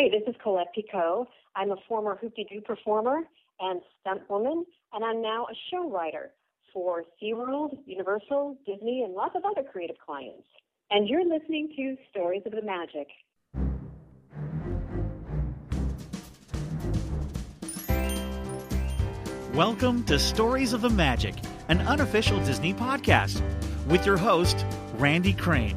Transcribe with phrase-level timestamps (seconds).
[0.00, 1.26] Hi, this is Colette Picot.
[1.56, 3.22] I'm a former hoop-de-doo performer
[3.58, 6.30] and stunt woman, and I'm now a show writer
[6.72, 10.44] for SeaWorld, Universal, Disney, and lots of other creative clients.
[10.92, 13.08] And you're listening to Stories of the Magic.
[19.52, 21.34] Welcome to Stories of the Magic,
[21.66, 23.42] an unofficial Disney podcast,
[23.88, 25.76] with your host, Randy Crane.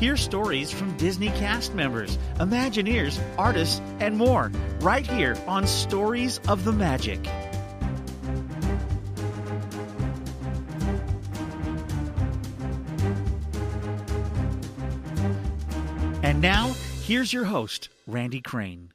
[0.00, 6.64] Hear stories from Disney cast members, Imagineers, artists, and more right here on Stories of
[6.64, 7.24] the Magic.
[16.24, 18.92] And now, here's your host, Randy Crane.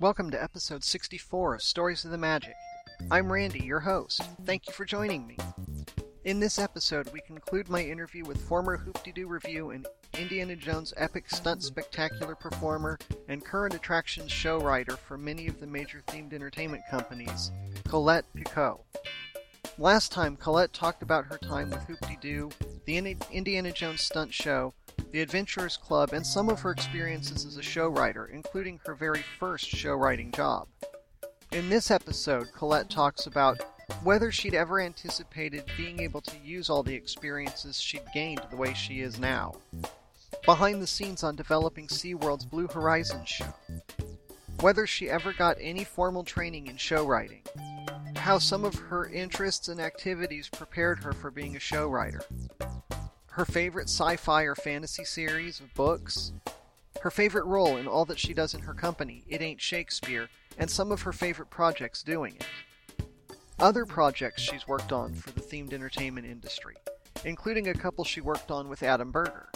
[0.00, 2.54] Welcome to episode 64 of Stories of the Magic.
[3.08, 4.20] I'm Randy, your host.
[4.44, 5.36] Thank you for joining me.
[6.28, 9.86] In this episode, we conclude my interview with former Hoop-de-Doo Revue and
[10.18, 15.66] Indiana Jones Epic Stunt Spectacular performer and current attractions show writer for many of the
[15.66, 17.50] major themed entertainment companies,
[17.88, 18.78] Colette Picot.
[19.78, 22.50] Last time, Colette talked about her time with Hoop-de-Doo,
[22.84, 24.74] the Indiana Jones Stunt Show,
[25.12, 29.24] the Adventurers Club, and some of her experiences as a show writer, including her very
[29.38, 30.68] first show writing job.
[31.52, 33.64] In this episode, Colette talks about
[34.02, 38.74] whether she'd ever anticipated being able to use all the experiences she'd gained the way
[38.74, 39.54] she is now.
[40.44, 43.52] Behind the scenes on developing SeaWorld's Blue Horizon show.
[44.60, 47.42] Whether she ever got any formal training in show writing.
[48.16, 52.22] How some of her interests and activities prepared her for being a show writer.
[53.26, 56.32] Her favorite sci fi or fantasy series of books.
[57.02, 60.28] Her favorite role in all that she does in her company, It Ain't Shakespeare,
[60.58, 62.46] and some of her favorite projects doing it
[63.60, 66.76] other projects she's worked on for the themed entertainment industry,
[67.24, 69.48] including a couple she worked on with Adam Berger.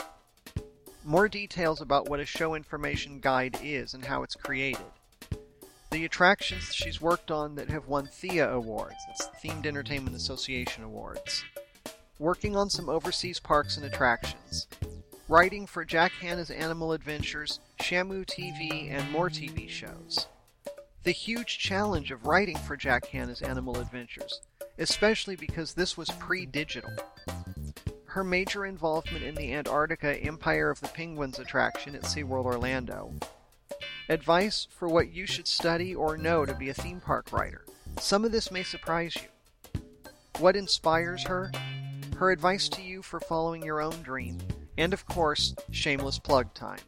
[1.05, 4.85] More details about what a show information guide is and how it's created.
[5.91, 11.45] The attractions she's worked on that have won THEA Awards, that's Themed Entertainment Association Awards.
[12.19, 14.69] Working on some overseas parks and attractions.
[15.29, 20.27] Writing for Jack Hanna's Animal Adventures, Shamu TV, and more TV shows
[21.05, 24.41] the huge challenge of writing for Jack Hanna's Animal Adventures,
[24.79, 26.93] especially because this was pre digital.
[28.05, 33.15] Her major involvement in the Antarctica Empire of the Penguins attraction at SeaWorld Orlando.
[34.09, 37.65] Advice for what you should study or know to be a theme park writer.
[37.99, 39.81] Some of this may surprise you.
[40.39, 41.51] What inspires her?
[42.17, 44.39] Her advice to you for following your own dream.
[44.77, 46.81] And of course, shameless plug time.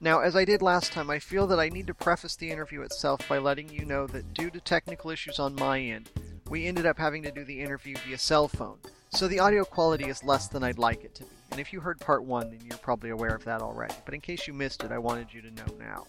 [0.00, 2.82] Now, as I did last time, I feel that I need to preface the interview
[2.82, 6.08] itself by letting you know that due to technical issues on my end,
[6.48, 8.78] we ended up having to do the interview via cell phone,
[9.10, 11.30] so the audio quality is less than I'd like it to be.
[11.50, 14.20] And if you heard part one, then you're probably aware of that already, but in
[14.20, 16.06] case you missed it, I wanted you to know now.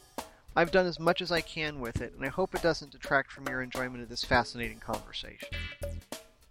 [0.55, 3.31] I've done as much as I can with it, and I hope it doesn't detract
[3.31, 5.49] from your enjoyment of this fascinating conversation.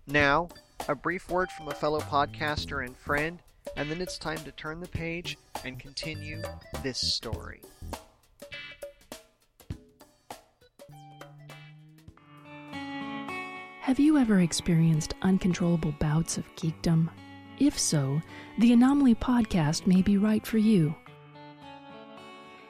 [0.08, 0.48] Now,
[0.88, 3.38] a brief word from a fellow podcaster and friend,
[3.76, 6.42] and then it's time to turn the page and continue
[6.82, 7.60] this story.
[13.82, 17.08] Have you ever experienced uncontrollable bouts of geekdom?
[17.58, 18.20] If so,
[18.58, 20.94] the Anomaly podcast may be right for you.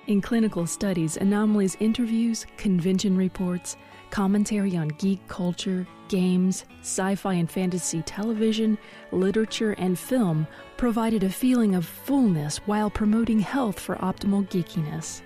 [0.07, 3.77] In clinical studies, Anomaly's interviews, convention reports,
[4.11, 8.79] commentary on geek culture, games, sci fi and fantasy television,
[9.13, 10.47] literature, and film
[10.77, 15.23] provided a feeling of fullness while promoting health for optimal geekiness.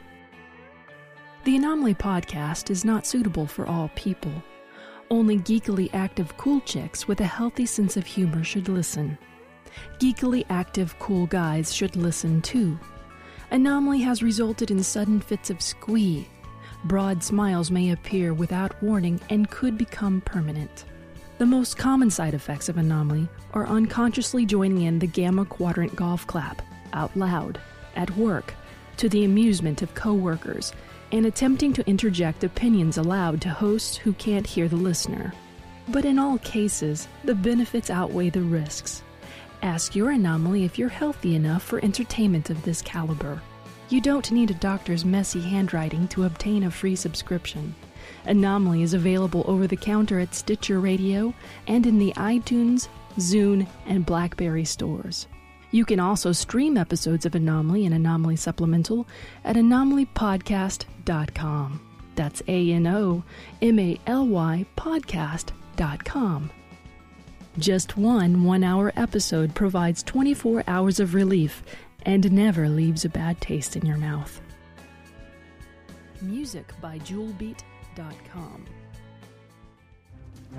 [1.45, 4.33] The Anomaly podcast is not suitable for all people.
[5.11, 9.19] Only geekily active cool chicks with a healthy sense of humor should listen.
[9.99, 12.79] Geekily active cool guys should listen too.
[13.51, 16.27] Anomaly has resulted in sudden fits of squee,
[16.85, 20.85] broad smiles may appear without warning and could become permanent.
[21.39, 26.27] The most common side effects of anomaly are unconsciously joining in the gamma quadrant golf
[26.27, 26.63] clap,
[26.93, 27.61] out loud,
[27.97, 28.55] at work,
[28.99, 30.73] to the amusement of coworkers,
[31.11, 35.33] and attempting to interject opinions aloud to hosts who can't hear the listener.
[35.89, 39.03] But in all cases, the benefits outweigh the risks.
[39.63, 43.41] Ask your anomaly if you're healthy enough for entertainment of this caliber.
[43.93, 47.75] You don't need a doctor's messy handwriting to obtain a free subscription.
[48.25, 51.35] Anomaly is available over the counter at Stitcher Radio
[51.67, 55.27] and in the iTunes, Zune, and Blackberry stores.
[55.73, 59.07] You can also stream episodes of Anomaly and Anomaly Supplemental
[59.45, 61.81] at anomalypodcast.com.
[62.15, 63.25] That's A N O
[63.61, 66.51] M A L Y podcast.com.
[67.59, 71.63] Just one one hour episode provides 24 hours of relief
[72.07, 74.41] and never leaves a bad taste in your mouth.
[76.21, 78.65] Music by JewelBeat.com.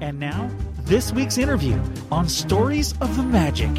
[0.02, 0.50] And now,
[0.82, 1.80] this week's interview
[2.12, 3.70] on Stories of the Magic.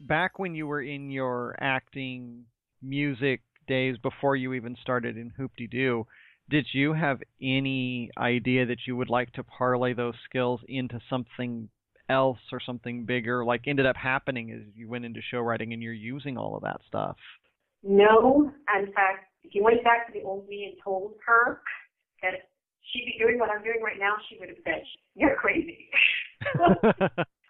[0.00, 2.44] Back when you were in your acting
[2.80, 6.06] music days before you even started in Hoop-Dee-Doo,
[6.48, 11.68] did you have any idea that you would like to parlay those skills into something
[12.08, 15.82] else or something bigger like ended up happening as you went into show writing and
[15.82, 17.16] you're using all of that stuff?
[17.82, 18.50] No.
[18.76, 21.62] In fact, if you went back to the old me and told her
[22.22, 22.48] that
[22.92, 24.82] she'd be doing what I'm doing right now, she would have said,
[25.14, 25.88] "You're crazy."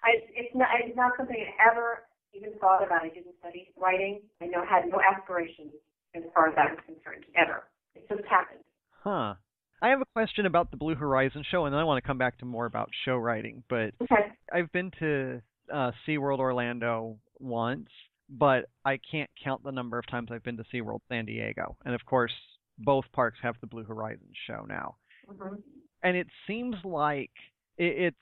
[0.04, 0.68] I, it's not.
[0.84, 2.04] It's not something I ever
[2.34, 3.02] even thought about.
[3.02, 4.20] I didn't study writing.
[4.40, 5.72] I know had no aspirations
[6.14, 7.64] as far as that was concerned ever.
[7.94, 8.64] It just happened.
[9.02, 9.34] Huh.
[9.80, 12.18] I have a question about the Blue Horizon show, and then I want to come
[12.18, 13.62] back to more about show writing.
[13.68, 14.32] But Okay.
[14.52, 15.40] I've been to
[15.72, 17.88] uh, SeaWorld Orlando once,
[18.28, 21.76] but I can't count the number of times I've been to SeaWorld San Diego.
[21.84, 22.32] And of course,
[22.78, 24.96] both parks have the Blue Horizon show now.
[25.28, 25.56] hmm
[26.02, 27.30] And it seems like
[27.76, 28.16] it's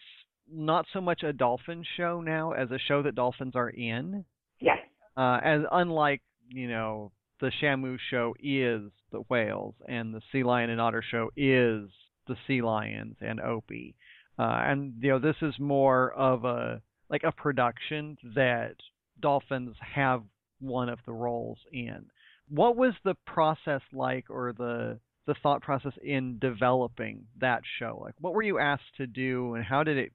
[0.53, 4.25] not so much a dolphin show now as a show that dolphins are in.
[4.61, 4.79] Yes.
[5.17, 7.11] Uh, as unlike, you know,
[7.41, 11.91] the Shamu show is the whales, and the Sea Lion and Otter show is
[12.27, 13.95] the sea lions and Opie.
[14.39, 18.75] Uh, and you know, this is more of a like a production that
[19.21, 20.23] dolphins have
[20.61, 22.07] one of the roles in.
[22.49, 28.01] What was the process like, or the the thought process in developing that show?
[28.03, 30.13] Like, what were you asked to do, and how did it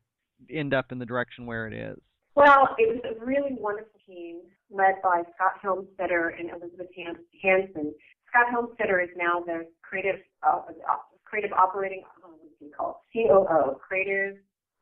[0.50, 2.00] end up in the direction where it is?
[2.36, 7.94] Well, it was a really wonderful team led by Scott Helmstetter and Elizabeth Han- Hansen.
[8.30, 10.96] Scott Helmstetter is now the creative uh, uh,
[11.26, 14.38] creative operating uh, what's he called COO creative.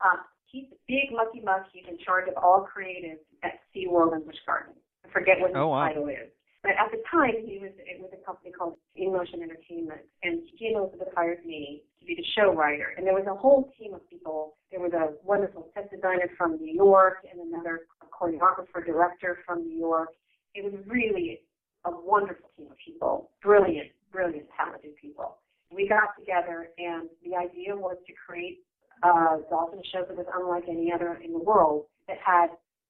[0.06, 1.66] Um, he's the big mucky muck.
[1.74, 4.78] He's in charge of all creative at SeaWorld and Busch Gardens.
[5.06, 5.88] I forget what his Oh, wow.
[5.88, 6.30] title is.
[6.62, 10.44] But at the time, he was it was a company called In Motion Entertainment, and
[10.58, 12.94] he and Elizabeth hired me to be the show writer.
[12.98, 14.58] And there was a whole team of people.
[14.72, 19.78] There was a wonderful set designer from New York and another choreographer director from New
[19.78, 20.10] York.
[20.54, 21.42] It was really
[21.86, 25.38] a wonderful team of people, brilliant, brilliant, talented people.
[25.72, 28.60] We got together, and the idea was to create
[29.04, 32.48] a dolphin show that was unlike any other in the world that had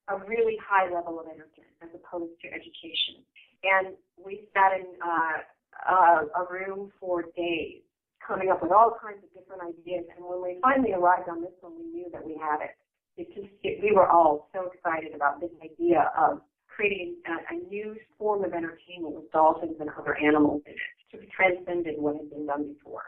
[0.07, 3.21] a really high level of entertainment as opposed to education.
[3.63, 5.37] And we sat in uh,
[5.89, 7.81] uh, a room for days,
[8.25, 10.05] coming up with all kinds of different ideas.
[10.15, 12.75] And when we finally arrived on this one, we knew that we had it.
[13.17, 18.45] It we were all so excited about this idea of creating a, a new form
[18.45, 22.73] of entertainment with dolphins and other animals in it, to transcended what had been done
[22.73, 23.03] before.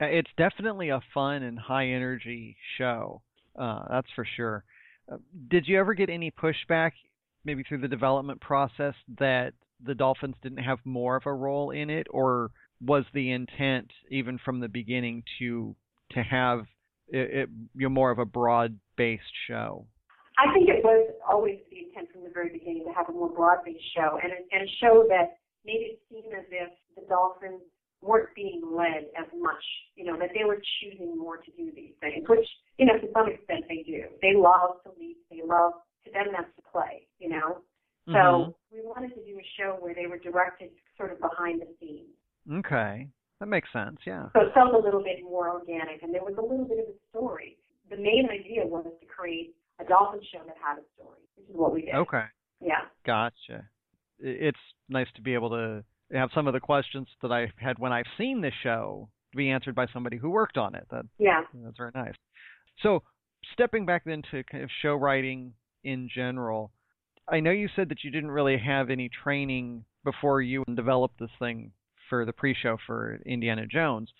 [0.00, 3.22] It's definitely a fun and high energy show.
[3.58, 4.64] Uh, that's for sure.
[5.10, 5.16] Uh,
[5.48, 6.92] did you ever get any pushback,
[7.44, 9.52] maybe through the development process, that
[9.84, 12.50] the Dolphins didn't have more of a role in it, or
[12.80, 15.74] was the intent even from the beginning to
[16.12, 16.60] to have
[17.08, 19.86] it, it you know, more of a broad-based show?
[20.38, 23.28] I think it was always the intent from the very beginning to have a more
[23.28, 27.60] broad-based show and a, and a show that made it seem as if the Dolphins
[28.00, 31.92] weren't being led as much, you know, that they were choosing more to do these
[32.00, 32.48] things, which,
[32.78, 34.04] you know, to some extent they do.
[34.22, 35.72] They love to lead, they love,
[36.06, 37.60] to them that's to play, you know?
[38.06, 38.54] So Mhm.
[38.72, 42.08] we wanted to do a show where they were directed sort of behind the scenes.
[42.50, 44.00] Okay, that makes sense.
[44.06, 44.30] Yeah.
[44.32, 46.86] So it felt a little bit more organic and there was a little bit of
[46.94, 47.58] a story.
[47.88, 51.56] The main idea was to create a dolphin show that had a story, which is
[51.56, 51.94] what we did.
[51.94, 52.24] Okay.
[52.60, 52.88] Yeah.
[53.04, 53.68] Gotcha.
[54.18, 57.92] It's nice to be able to have some of the questions that I had when
[57.92, 60.86] I've seen this show be answered by somebody who worked on it.
[60.90, 61.44] That Yeah.
[61.54, 62.16] that's very nice.
[62.78, 63.02] So,
[63.52, 65.54] stepping back then to kind of show writing
[65.84, 66.72] in general,
[67.30, 71.30] I know you said that you didn't really have any training before you developed this
[71.38, 71.70] thing
[72.08, 74.10] for the pre-show for Indiana Jones.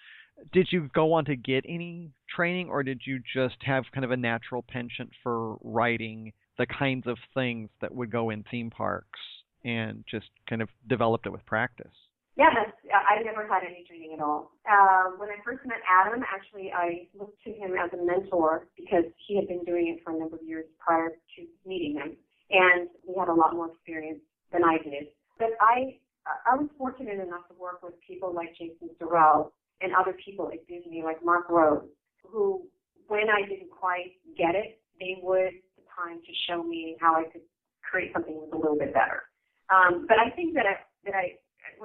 [0.52, 4.12] Did you go on to get any training, or did you just have kind of
[4.12, 9.18] a natural penchant for writing the kinds of things that would go in theme parks
[9.64, 11.92] and just kind of developed it with practice?
[12.36, 12.46] Yeah,
[12.94, 14.52] I never had any training at all.
[14.70, 19.04] Um, when I first met Adam, actually, I looked to him as a mentor because
[19.26, 22.16] he had been doing it for a number of years prior to meeting him,
[22.50, 24.20] and he had a lot more experience
[24.52, 25.08] than I did.
[25.38, 25.98] But I,
[26.46, 30.66] I was fortunate enough to work with people like Jason Surrell and other people at
[30.66, 31.88] Disney, like Mark Rose,
[32.26, 32.66] who,
[33.08, 37.24] when I didn't quite get it, they would the time to show me how I
[37.32, 37.42] could
[37.82, 39.24] create something a little bit better.
[39.70, 40.74] Um, but I think that I,
[41.06, 41.38] that I,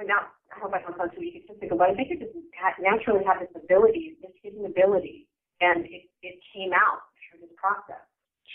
[0.03, 2.35] not, I hope I don't sound too egotistical, but I think it just
[2.81, 5.27] naturally had this ability, this hidden ability,
[5.61, 8.03] and it, it came out through this process.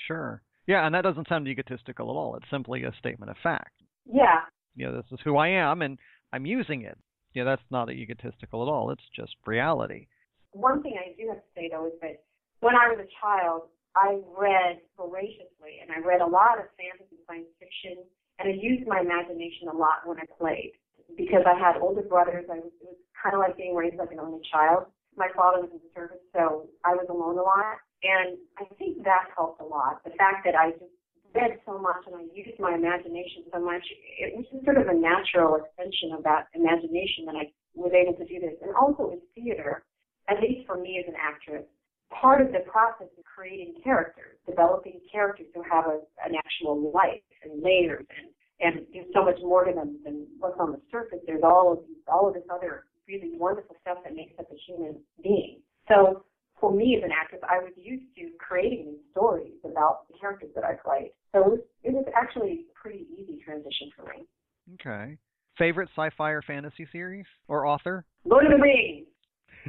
[0.06, 0.42] Sure.
[0.70, 2.36] Yeah, and that doesn't sound egotistical at all.
[2.36, 3.74] It's simply a statement of fact.
[4.06, 4.46] Yeah.
[4.76, 5.98] You know, this is who I am, and
[6.32, 6.96] I'm using it.
[7.34, 8.92] Yeah, that's not egotistical at all.
[8.92, 10.06] It's just reality.
[10.52, 12.22] One thing I do have to say though is that
[12.60, 17.18] when I was a child, I read voraciously, and I read a lot of fantasy,
[17.18, 18.06] and science fiction,
[18.38, 20.78] and I used my imagination a lot when I played
[21.18, 22.46] because I had older brothers.
[22.46, 24.86] I was, it was kind of like being raised like an only child.
[25.18, 29.04] My father was in the service, so I was alone a lot, and I think
[29.04, 30.02] that helped a lot.
[30.04, 30.94] The fact that I just
[31.34, 33.84] read so much and I used my imagination so much,
[34.18, 38.14] it was just sort of a natural extension of that imagination that I was able
[38.18, 38.56] to do this.
[38.62, 39.84] And also in theater,
[40.28, 41.64] at least for me as an actress,
[42.10, 47.22] part of the process is creating characters, developing characters who have a, an actual life
[47.44, 51.18] and layers and and there's so much more to them than what's on the surface.
[51.26, 54.58] There's all of these, all of this other really wonderful stuff that makes up a
[54.68, 55.60] human being.
[55.88, 56.24] So
[56.60, 60.50] for me as an actress, I was used to creating these stories about the characters
[60.54, 61.12] that I played.
[61.32, 64.26] So it was, it was actually a pretty easy transition for me.
[64.74, 65.16] Okay.
[65.58, 68.04] Favorite sci-fi or fantasy series or author?
[68.24, 69.06] Lord of the Rings.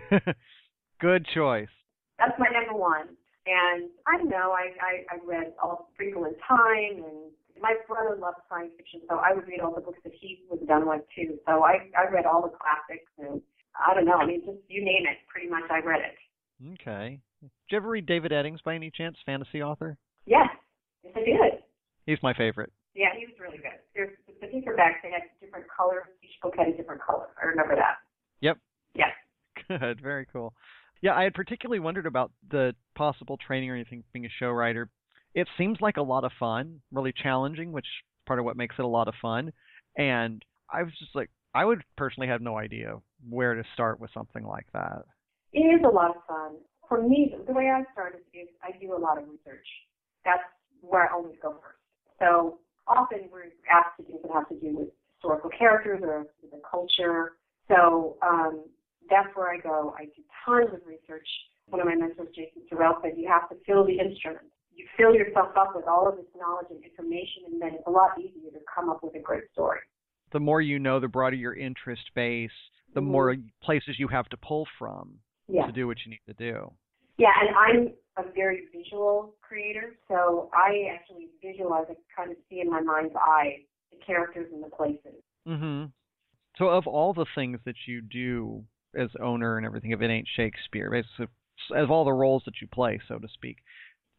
[1.02, 1.72] Good choice.
[2.20, 3.18] That's my number one.
[3.48, 8.18] And I don't know, I, I, I read all Wrinkle in Time and my brother
[8.18, 11.02] loved science fiction, so I would read all the books that he was done with
[11.16, 11.38] too.
[11.48, 13.42] So I, I read all the classics and
[13.74, 16.18] I don't know, I mean just you name it, pretty much I read it.
[16.74, 17.20] Okay.
[17.41, 19.98] Did you ever read David Eddings by any chance, fantasy author?
[20.25, 20.48] Yes.
[21.03, 21.63] Yes I did.
[22.06, 22.72] He's my favorite.
[22.94, 23.80] Yeah, he was really good.
[23.96, 26.03] There's the paperbacks, they had different colors.
[26.24, 27.27] Each book had a different color.
[27.41, 27.98] I remember that.
[28.41, 28.58] Yep.
[28.96, 29.10] Yes.
[29.68, 30.53] Good, very cool.
[31.01, 34.89] Yeah, I had particularly wondered about the possible training or anything being a show writer.
[35.34, 38.75] It seems like a lot of fun, really challenging, which is part of what makes
[38.77, 39.53] it a lot of fun.
[39.98, 42.98] And I was just like, I would personally have no idea
[43.30, 45.03] where to start with something like that.
[45.53, 46.58] It is a lot of fun.
[46.88, 49.67] For me, the way I started is I do a lot of research.
[50.24, 50.43] That's
[50.81, 51.79] where I always go first.
[52.20, 56.27] So often we're asked to do things that have to do with historical characters or
[56.41, 57.38] the culture.
[57.67, 58.65] So um,
[59.10, 59.93] that's where I go.
[59.98, 61.27] I do tons of research.
[61.67, 64.48] One of my mentors, Jason Surrell, said you have to fill the instrument.
[64.74, 67.91] You fill yourself up with all of this knowledge and information, and then it's a
[67.91, 69.79] lot easier to come up with a great story.
[70.31, 72.51] The more you know, the broader your interest base,
[72.93, 73.12] the mm-hmm.
[73.12, 75.66] more places you have to pull from yeah.
[75.66, 76.72] to do what you need to do.
[77.18, 82.62] Yeah, and I'm a very visual creator, so I actually visualize, I kind of see
[82.62, 83.58] in my mind's eye
[83.92, 85.22] the characters and the places.
[85.48, 85.86] Mm-hmm.
[86.58, 88.64] So, of all the things that you do
[88.96, 91.28] as owner and everything, if it ain't Shakespeare, basically,
[91.76, 93.58] of all the roles that you play, so to speak,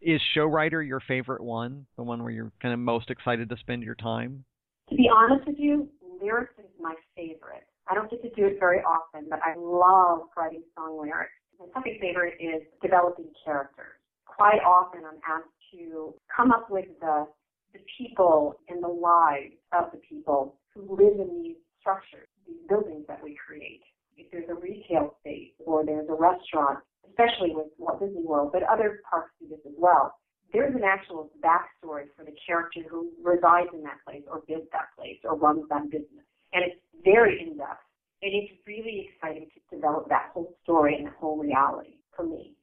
[0.00, 1.86] is show writer your favorite one?
[1.96, 4.44] The one where you're kind of most excited to spend your time?
[4.90, 5.88] To be honest with you,
[6.20, 7.66] lyrics is my favorite.
[7.88, 11.32] I don't get to do it very often, but I love writing song lyrics.
[11.58, 13.98] My second favorite is developing characters.
[14.26, 17.26] Quite often I'm asked to come up with the,
[17.72, 23.04] the people and the lives of the people who live in these structures, these buildings
[23.08, 23.82] that we create.
[24.16, 28.62] If there's a retail space or there's a restaurant, especially with Walt Disney World, but
[28.62, 30.14] other parks do this as well.
[30.52, 34.92] There's an actual backstory for the character who resides in that place or builds that
[34.96, 36.24] place or runs that business.
[36.52, 37.80] And it's very in depth.
[38.22, 42.54] And it's really exciting to develop that whole story and that whole reality for me.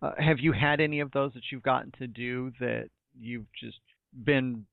[0.00, 3.80] Uh, have you had any of those that you've gotten to do that you've just
[4.24, 4.64] been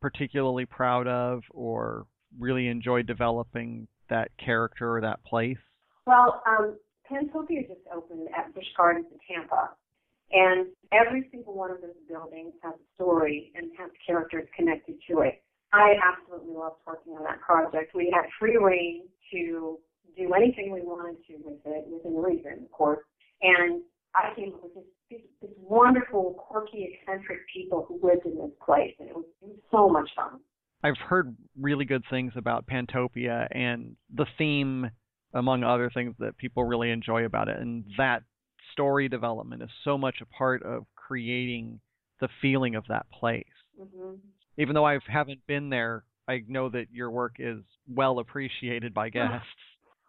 [0.00, 2.06] particularly proud of or
[2.38, 5.58] really enjoyed developing that character or that place?
[6.06, 6.76] Well, um,
[7.10, 9.70] Pantopia just opened at Busch Gardens in Tampa,
[10.32, 15.20] and every single one of those buildings has a story and has characters connected to
[15.20, 15.42] it.
[15.74, 17.94] I absolutely loved working on that project.
[17.94, 19.78] We had free reign to
[20.16, 23.00] do anything we wanted to with it, within reason, of course.
[23.42, 23.82] And
[24.14, 28.52] I came up with this, this, this wonderful, quirky, eccentric people who lived in this
[28.64, 30.38] place, and it was, it was so much fun.
[30.84, 34.88] I've heard really good things about Pantopia and the theme,
[35.32, 37.58] among other things, that people really enjoy about it.
[37.58, 38.22] And that
[38.72, 41.80] story development is so much a part of creating
[42.20, 43.44] the feeling of that place.
[43.80, 44.14] Mm-hmm
[44.58, 47.58] even though I haven't been there, I know that your work is
[47.88, 49.46] well appreciated by guests.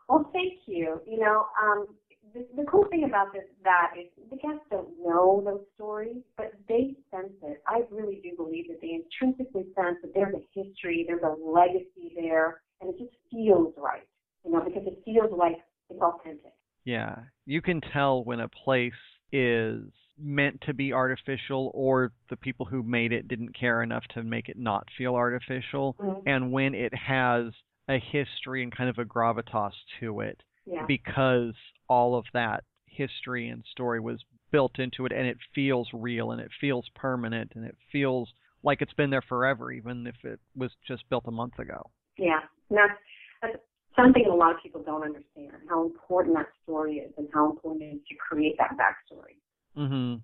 [0.07, 1.01] Well, thank you.
[1.05, 1.87] You know, um,
[2.33, 6.51] the, the cool thing about this that is the guests don't know those stories, but
[6.67, 7.61] they sense it.
[7.67, 12.13] I really do believe that they intrinsically sense that there's a history, there's a legacy
[12.15, 14.07] there, and it just feels right.
[14.43, 15.57] You know, because it feels like
[15.89, 16.53] it's authentic.
[16.83, 17.15] Yeah,
[17.47, 18.93] you can tell when a place
[19.31, 19.81] is
[20.17, 24.49] meant to be artificial or the people who made it didn't care enough to make
[24.49, 26.27] it not feel artificial mm-hmm.
[26.27, 27.45] and when it has
[27.89, 30.85] a history and kind of a gravitas to it yeah.
[30.87, 31.53] because
[31.89, 36.41] all of that history and story was built into it and it feels real and
[36.41, 38.29] it feels permanent and it feels
[38.63, 41.83] like it's been there forever, even if it was just built a month ago.
[42.17, 42.99] Yeah, and that's,
[43.41, 43.57] that's
[43.95, 47.83] something a lot of people don't understand how important that story is and how important
[47.83, 49.37] it is to create that backstory.
[49.77, 50.15] Mm-hmm.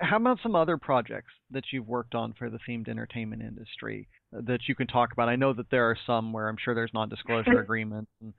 [0.00, 4.60] How about some other projects that you've worked on for the themed entertainment industry that
[4.66, 5.28] you can talk about?
[5.28, 8.32] I know that there are some where I'm sure there's non-disclosure agreements, and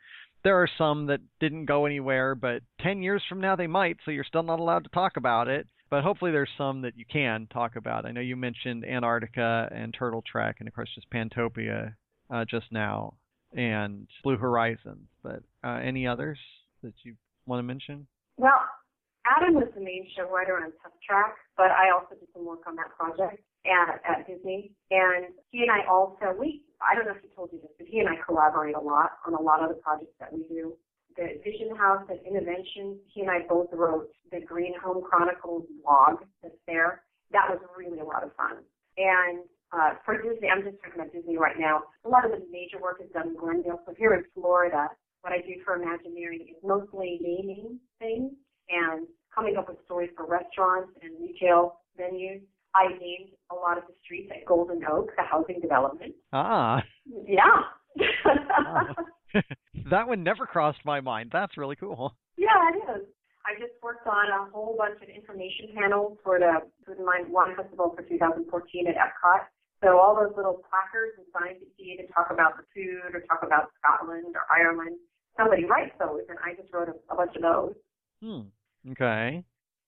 [0.44, 4.12] there are some that didn't go anywhere, but 10 years from now they might, so
[4.12, 5.68] you're still not allowed to talk about it.
[5.90, 8.08] But hopefully there's some that you can talk about.
[8.08, 11.94] I know you mentioned Antarctica and Turtle Trek, and of course just Pantopia
[12.34, 13.14] uh, just now,
[13.56, 15.08] and Blue Horizons.
[15.22, 16.40] But uh, any others
[16.82, 17.14] that you
[17.46, 18.08] want to mention?
[18.38, 18.60] Well,
[19.26, 22.68] Adam was the main show writer on Turtle Trek, but I also did some work
[22.68, 24.76] on that project at, at Disney.
[24.92, 27.88] And he and I also, we, I don't know if he told you this, but
[27.88, 30.76] he and I collaborate a lot on a lot of the projects that we do.
[31.16, 36.20] The Vision House and Innoventions, he and I both wrote the Green Home Chronicles blog
[36.42, 37.04] that's there.
[37.32, 38.60] That was really a lot of fun.
[38.98, 41.84] And uh, for Disney, I'm just talking about Disney right now.
[42.04, 43.80] A lot of the major work is done in Glendale.
[43.86, 44.90] So here in Florida,
[45.22, 48.34] what I do for Imagineering is mostly naming things
[48.70, 52.42] and coming up with stories for restaurants and retail venues.
[52.76, 56.16] I named a lot of the streets at Golden Oak, the housing development.
[56.32, 56.82] Ah.
[57.28, 57.62] Yeah.
[58.26, 58.96] Ah.
[59.92, 61.30] that one never crossed my mind.
[61.32, 62.16] That's really cool.
[62.38, 63.06] Yeah, it is.
[63.46, 67.28] I just worked on a whole bunch of information panels for the Food and Wine
[67.30, 69.52] Wine Festival for 2014 at Epcot.
[69.84, 73.20] So all those little placards and signs you see to talk about the food or
[73.28, 74.96] talk about Scotland or Ireland,
[75.36, 77.76] somebody writes those, and I just wrote a, a bunch of those.
[78.24, 78.42] Hmm.
[78.92, 79.44] Okay.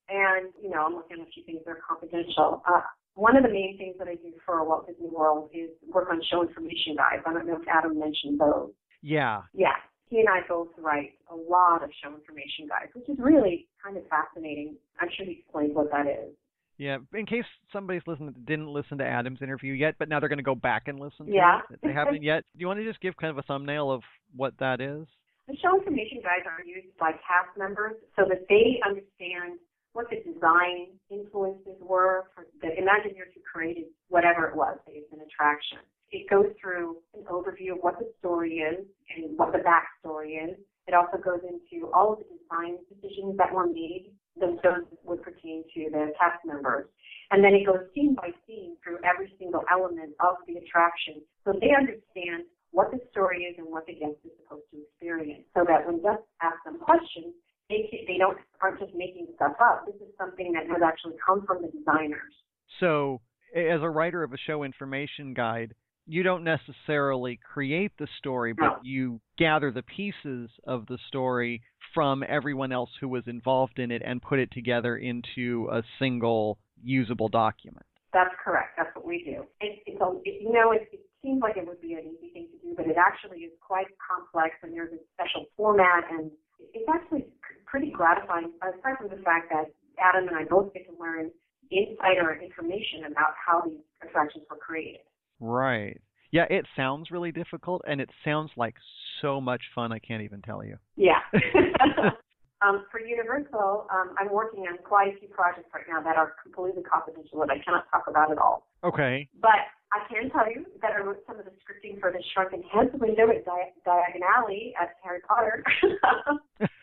[0.10, 2.62] And you know, I'm looking at a few things that are confidential.
[2.68, 2.82] Uh,
[3.16, 6.22] one of the main things that I do for Walt Disney World is work on
[6.30, 7.24] show information guides.
[7.26, 8.72] I don't know if Adam mentioned those.
[9.02, 9.44] Yeah.
[9.54, 9.74] Yeah.
[10.10, 13.98] He and I both write a lot of show information guides, which is really kind
[13.98, 14.76] of fascinating.
[15.00, 16.36] I'm sure he explains what that is.
[16.78, 20.38] Yeah, in case somebody's listening didn't listen to Adam's interview yet, but now they're going
[20.40, 21.62] to go back and listen to Yeah.
[21.72, 21.80] it.
[21.82, 22.44] They haven't yet.
[22.54, 24.02] Do you want to just give kind of a thumbnail of
[24.36, 25.08] what that is?
[25.48, 29.62] The show information guides are used by cast members so that they understand
[29.94, 35.14] what the design influences were for the Imagineers who created whatever it was, say it's
[35.14, 35.80] an attraction.
[36.12, 40.58] It goes through an overview of what the story is and what the backstory is.
[40.88, 45.22] It also goes into all of the design decisions that were made, those those would
[45.22, 46.88] pertain to the cast members.
[47.32, 51.54] And then it goes scene by scene through every single element of the attraction so
[51.54, 55.46] they understand what the story is and what the guest is supposed to experience.
[55.56, 57.34] So that when guests ask them questions,
[57.70, 59.86] they, can- they don't aren't just making stuff up.
[59.88, 62.34] This is something that has actually come from the designers.
[62.80, 63.22] So,
[63.56, 65.74] as a writer of a show information guide,
[66.06, 68.78] you don't necessarily create the story, but No.
[68.84, 71.62] you gather the pieces of the story
[71.94, 76.60] from everyone else who was involved in it and put it together into a single
[76.84, 77.86] usable document.
[78.14, 78.78] That's correct.
[78.78, 79.46] That's what we do.
[79.62, 80.88] It, it's a, it, you know, it
[81.26, 83.90] seems like it would be an easy thing to do, but it actually is quite
[83.98, 86.30] complex, and there's a special format, and
[86.74, 87.26] it's actually
[87.66, 88.54] pretty gratifying.
[88.62, 91.32] Aside from the fact that Adam and I both get to learn
[91.72, 95.02] insider information about how these attractions were created.
[95.40, 96.00] Right.
[96.32, 98.76] Yeah, it sounds really difficult and it sounds like
[99.22, 100.78] so much fun I can't even tell you.
[100.96, 101.20] Yeah.
[102.62, 106.36] um, for Universal, um, I'm working on quite a few projects right now that are
[106.44, 108.68] completely confidential that I cannot talk about at all.
[108.84, 109.30] Okay.
[109.42, 109.64] But
[109.96, 112.92] I can tell you that I wrote some of the scripting for the Shrunken Heads
[112.94, 115.64] window at Di- Diagon Alley at Harry Potter.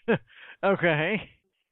[0.65, 1.21] okay.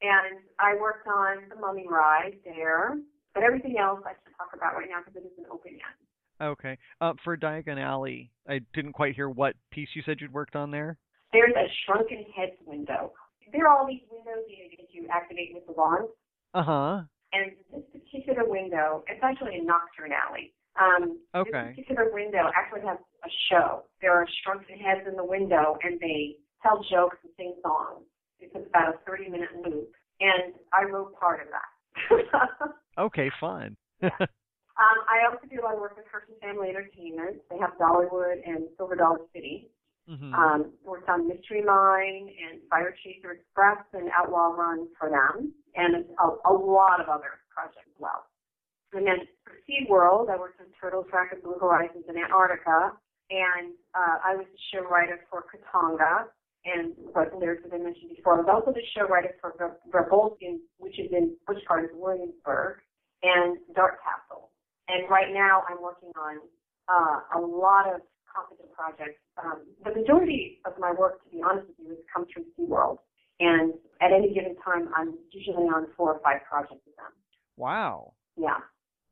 [0.01, 2.97] and I worked on the Mummy Ride there.
[3.33, 6.45] But everything else I can't talk about right now because it isn't open yet.
[6.45, 6.77] Okay.
[6.99, 10.69] Uh, for Diagon Alley, I didn't quite hear what piece you said you'd worked on
[10.69, 10.97] there.
[11.31, 13.13] There's a Shrunken Heads window.
[13.53, 16.07] There are all these windows you, that you activate with the wand.
[16.53, 17.01] Uh huh.
[17.33, 20.53] And this particular window, it's actually a Knockturn Alley.
[20.81, 21.73] Um, Okay.
[21.77, 23.83] This particular window actually has a show.
[24.01, 28.05] There are shrunken heads in the window, and they tell jokes and sing songs.
[28.39, 31.69] It's about a 30-minute loop, and I wrote part of that.
[32.97, 33.75] Okay, fine.
[34.03, 34.09] um,
[35.07, 37.37] I also do a lot of work with Herschend Family Entertainment.
[37.49, 39.69] They have Dollywood and Silver Dollar City.
[40.07, 45.53] hmm Um, worked on Mystery Mine and Fire Chaser Express and Outlaw Run for them,
[45.75, 48.25] and a, a lot of other projects as well.
[48.93, 52.91] And then for SeaWorld, I worked on Turtle Trek and Blue Horizons in Antarctica,
[53.29, 56.27] and uh, I was the show writer for KaTonga,
[56.65, 58.35] and what lyrics as I mentioned before.
[58.35, 59.55] I was also the show writer for
[59.89, 62.83] Verbolten, which is in which part is Williamsburg,
[63.23, 64.51] and DarKastle.
[64.89, 66.43] And right now, I'm working on
[66.91, 69.19] uh, a lot of competent projects.
[69.41, 72.97] Um, the majority of my work, to be honest with you, has come through SeaWorld.
[73.39, 77.13] And at any given time, I'm usually on four or five projects with them.
[77.57, 78.13] Wow.
[78.37, 78.59] Yeah.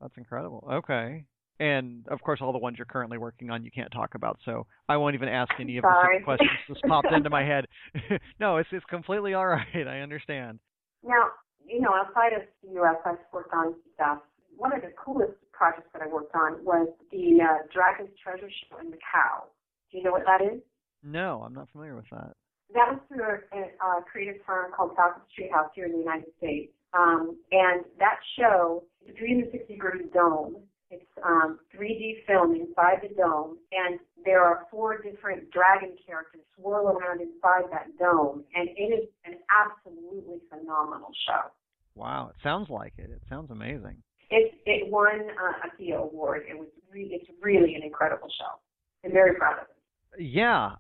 [0.01, 0.67] That's incredible.
[0.71, 1.25] Okay.
[1.59, 4.39] And of course, all the ones you're currently working on, you can't talk about.
[4.45, 6.19] So I won't even ask any of Sorry.
[6.19, 7.65] the questions that popped into my head.
[8.39, 9.65] no, it's it's completely all right.
[9.87, 10.59] I understand.
[11.03, 11.31] Now,
[11.65, 14.19] you know, outside of the U.S., I've worked on stuff.
[14.55, 18.79] One of the coolest projects that I worked on was the uh, Dragon's Treasure Show
[18.79, 19.47] in Macau.
[19.91, 20.61] Do you know what that is?
[21.03, 22.33] No, I'm not familiar with that.
[22.73, 26.71] That was through a, a, creative firm called Falcon's Treehouse here in the United States.
[26.93, 30.57] Um, and that show, the 360 degree dome,
[30.91, 36.87] it's um, 3D film inside the dome, and there are four different dragon characters swirl
[36.87, 41.51] around inside that dome, and it is an absolutely phenomenal show.
[41.95, 43.09] Wow, it sounds like it.
[43.11, 43.97] It sounds amazing.
[44.31, 46.43] It it won uh, a THEA Award.
[46.49, 48.59] It was re- it's really an incredible show.
[49.03, 50.23] I'm very proud of it.
[50.23, 50.71] Yeah,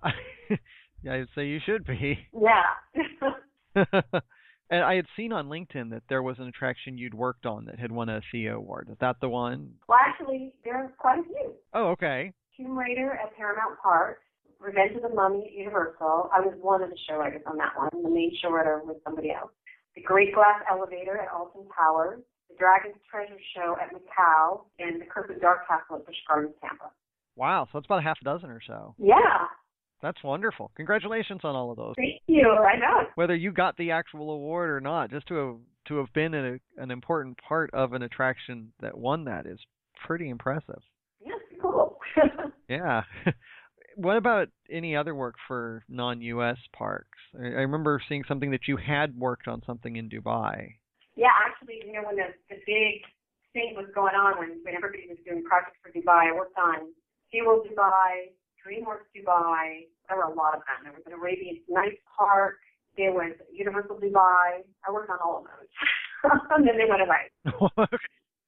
[1.03, 2.17] yeah, I'd say you should be.
[2.33, 2.63] Yeah.
[4.69, 7.79] and I had seen on LinkedIn that there was an attraction you'd worked on that
[7.79, 8.87] had won a THEA award.
[8.91, 9.73] Is that the one?
[9.87, 11.53] well, actually, there are quite a few.
[11.73, 12.33] Oh, okay.
[12.55, 14.19] Tomb Raider at Paramount Park,
[14.59, 16.29] Revenge of the Mummy at Universal.
[16.35, 17.89] I was one of the show writers on that one.
[18.03, 19.51] The main show writer was somebody else.
[19.95, 25.05] The Great Glass Elevator at Alton Towers, the Dragon's Treasure Show at Macau, and the
[25.05, 26.91] Crooked DarKastle at Busch Gardens, Tampa.
[27.35, 28.93] Wow, so it's about a half a dozen or so.
[28.97, 29.47] Yeah,
[30.01, 30.71] That's wonderful.
[30.75, 31.93] Congratulations on all of those.
[31.97, 32.49] thank you.
[32.49, 33.09] I know.
[33.15, 35.55] Whether you got the actual award or not, just to have
[35.87, 39.59] to have been a, an important part of an attraction that won that is
[40.05, 40.81] pretty impressive.
[41.19, 41.97] Yeah, cool.
[42.69, 43.01] Yeah.
[43.95, 46.57] what about any other work for non-U.S.
[46.71, 47.17] parks?
[47.35, 50.75] I, I remember seeing something that you had worked on something in Dubai.
[51.15, 53.01] Yeah, actually, you know, when the, the big
[53.53, 56.93] thing was going on, when, when everybody was doing projects for Dubai, I worked on
[57.33, 59.87] SeaWorld Dubai, DreamWorks Dubai.
[60.07, 60.83] There were a lot of them.
[60.83, 62.55] There was an Arabian Nights Park.
[62.97, 64.63] There was Universal Dubai.
[64.87, 65.71] I worked on all of those.
[66.51, 67.31] and then they went away.
[67.77, 67.97] Okay.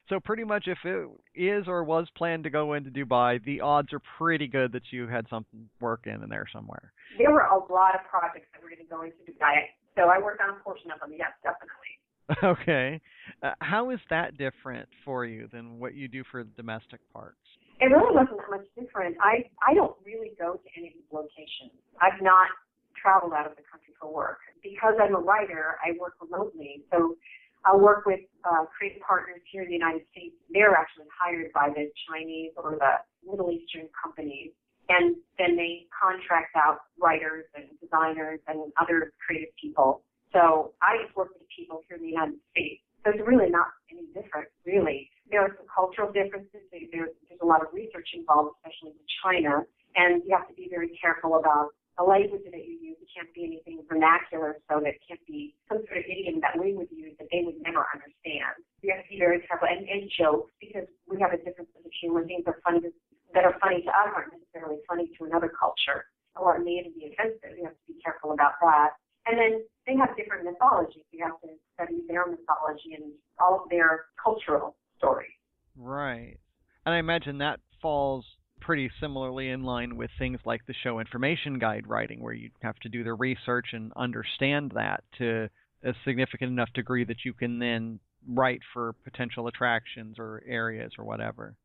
[0.10, 3.94] So pretty much, if it is or was planned to go into Dubai, the odds
[3.94, 6.92] are pretty good that you had something work in in there somewhere.
[7.18, 9.72] There were a lot of projects that were going to go into Dubai.
[9.96, 11.92] So I worked on a portion of them, yes, definitely.
[12.44, 13.02] Okay.
[13.44, 17.36] Uh, how is that different for you than what you do for the domestic parks?
[17.82, 19.18] It really wasn't that much different.
[19.20, 21.74] I I don't really go to any locations.
[22.00, 22.48] I've not
[22.94, 25.82] traveled out of the country for work because I'm a writer.
[25.82, 27.18] I work remotely, so
[27.66, 30.34] I'll work with uh, creative partners here in the United States.
[30.54, 34.54] They're actually hired by the Chinese or the Middle Eastern companies,
[34.90, 40.02] and then they contract out writers and designers and other creative people.
[40.34, 42.82] So I just work with people here in the United States.
[43.04, 45.10] So it's really not any different, really.
[45.32, 46.60] There are some cultural differences.
[46.70, 49.64] There's, there's a lot of research involved, especially in China,
[49.96, 53.00] and you have to be very careful about the language that you use.
[53.00, 56.60] It can't be anything vernacular, so that it can't be some sort of idiom that
[56.60, 58.60] we would use that they would never understand.
[58.84, 61.88] You have to be very careful, and, and jokes because we have a different sense
[61.88, 62.28] of humor.
[62.28, 62.92] Things are funny to,
[63.34, 67.16] that are funny to us aren't necessarily funny to another culture, or may even be
[67.16, 67.56] offensive.
[67.56, 69.00] You have to be careful about that.
[69.28, 71.06] And then they have different mythologies.
[71.12, 75.30] You have to study their mythology and all of their cultural stories.
[75.78, 76.38] Right.
[76.86, 78.26] And I imagine that falls
[78.62, 82.78] pretty similarly in line with things like the show information guide writing, where you have
[82.80, 85.50] to do the research and understand that to
[85.84, 91.04] a significant enough degree that you can then write for potential attractions or areas or
[91.04, 91.56] whatever.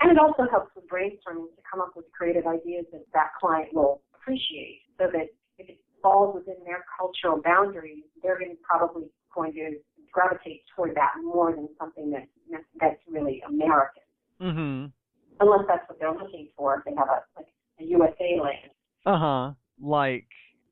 [0.00, 3.68] And it also helps with brainstorming to come up with creative ideas that that client
[3.72, 5.26] will appreciate so that
[5.58, 9.04] if it falls within their cultural boundaries, they're going to probably
[9.34, 9.76] going to
[10.12, 12.28] gravitate toward that more than something that
[12.80, 14.02] that's really American.
[14.40, 14.92] Mhm.
[15.40, 17.46] Unless that's what they're looking for, if they have a like
[17.80, 18.70] a USA land.
[19.04, 19.52] Uh-huh.
[19.80, 20.28] Like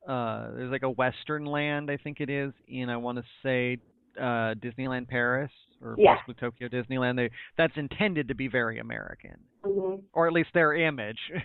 [0.06, 3.78] uh there's like a western land I think it is in I want to say
[4.18, 5.50] uh Disneyland Paris
[5.82, 6.14] or Yeah.
[6.16, 7.16] possibly Tokyo Disneyland.
[7.16, 9.38] They that's intended to be very American.
[9.64, 11.22] hmm Or at least their image.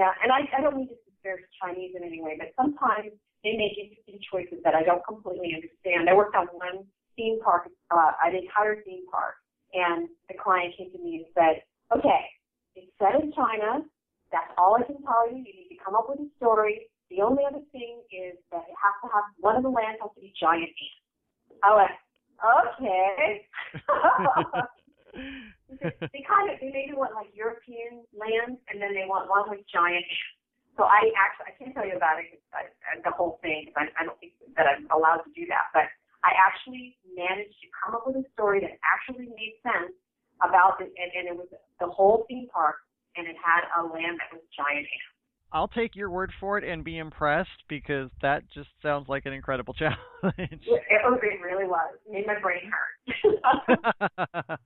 [0.00, 3.14] Yeah, and I, I don't mean to disparage Chinese in any way, but sometimes
[3.46, 6.10] they make interesting choices that I don't completely understand.
[6.10, 6.78] I worked on one
[7.14, 9.36] theme park, uh, an entire theme park,
[9.78, 11.54] and the client came to me and said,
[11.96, 12.22] okay,
[12.74, 13.86] it's set in China.
[14.34, 15.38] That's all I can tell you.
[15.46, 16.90] You need to come up with a story.
[17.14, 18.74] The only other thing is that it
[19.16, 21.00] has one of the lands has to be giant ants.
[21.64, 21.96] I went,
[22.44, 23.48] okay.
[26.12, 29.64] they kind of they maybe want like European lands, and then they want one with
[29.72, 30.36] giant ants.
[30.76, 33.72] So I actually I can't tell you about it uh, I, I- the whole thing
[33.72, 35.72] 'cause I, I don't think that I'm allowed to do that.
[35.72, 35.88] But
[36.20, 39.96] I actually managed to come up with a story that actually made sense
[40.44, 41.48] about it, and, and it was
[41.80, 42.84] the whole theme park,
[43.16, 45.15] and it had a land that was giant ants.
[45.52, 49.32] I'll take your word for it and be impressed because that just sounds like an
[49.32, 49.96] incredible challenge.
[50.38, 51.94] It, it really was.
[52.06, 54.58] It made my brain hurt.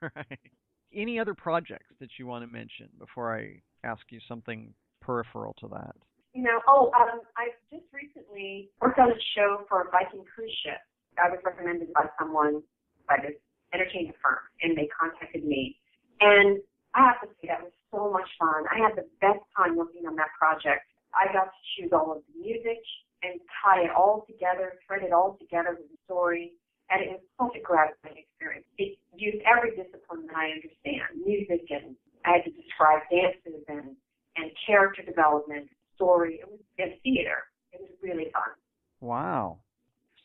[0.02, 0.50] right.
[0.94, 5.68] Any other projects that you want to mention before I ask you something peripheral to
[5.68, 5.94] that?
[6.34, 10.54] You know, oh, um, I just recently worked on a show for a Viking cruise
[10.64, 10.80] ship.
[11.22, 12.62] I was recommended by someone
[13.06, 13.36] by this
[13.74, 15.76] entertainment firm, and they contacted me.
[16.20, 16.60] And
[16.94, 18.64] I have to say that was so much fun.
[18.72, 20.88] I had the best time working on that project.
[21.12, 22.80] I got to choose all of the music
[23.22, 26.56] and tie it all together, thread it all together with the story,
[26.90, 28.66] and it was such a gratifying experience.
[28.78, 33.94] It used every discipline that I understand, music, and I had to describe dances and
[34.36, 36.40] and character development, story.
[36.40, 37.44] It was in theater.
[37.72, 38.56] It was really fun.
[39.00, 39.58] Wow.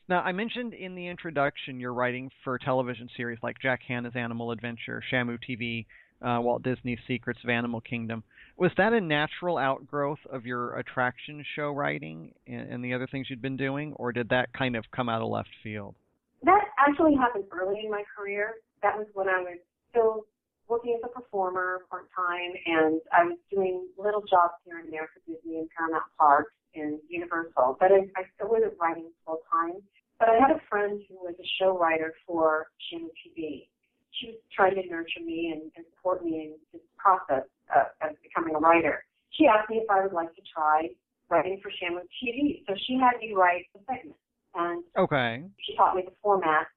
[0.10, 4.52] Now, I mentioned in the introduction you're writing for television series like Jack Hanna's Animal
[4.52, 5.86] Adventure, Shamu TV,
[6.22, 8.24] uh, Walt Disney's Secrets of Animal Kingdom.
[8.58, 13.28] Was that a natural outgrowth of your attraction show writing and, and the other things
[13.30, 15.96] you'd been doing, or did that kind of come out of left field?
[16.44, 18.56] That actually happened early in my career.
[18.82, 19.58] That was when I was
[19.90, 20.26] still
[20.68, 25.10] working as a performer part time, and I was doing little jobs here and there
[25.14, 27.78] for Disney and Paramount Parks and Universal.
[27.80, 29.82] But I, I still wasn't writing full time.
[30.20, 33.68] But I had a friend who was a show writer for Shamu TV,
[34.12, 38.15] she was trying to nurture me and, and support me in this process of, of
[38.24, 39.04] becoming a writer.
[39.32, 40.89] She asked me if I would like to try
[41.30, 42.63] writing for Shamu TV.
[42.67, 44.17] So she had me write a segment.
[44.56, 45.43] And okay.
[45.60, 46.67] she taught me the format.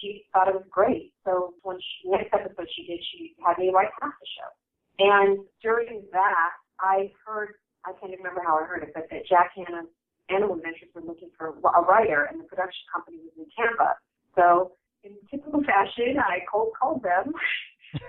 [0.00, 1.12] She thought it was great.
[1.24, 4.50] So when she, next episode she did, she had me write half the show.
[5.00, 6.50] And during that,
[6.80, 9.88] I heard, I can't even remember how I heard it, but that Jack Hanna's
[10.28, 13.96] Animal Adventures were looking for a writer, and the production company was in Tampa.
[14.36, 14.72] So
[15.04, 17.32] in typical fashion, I cold called them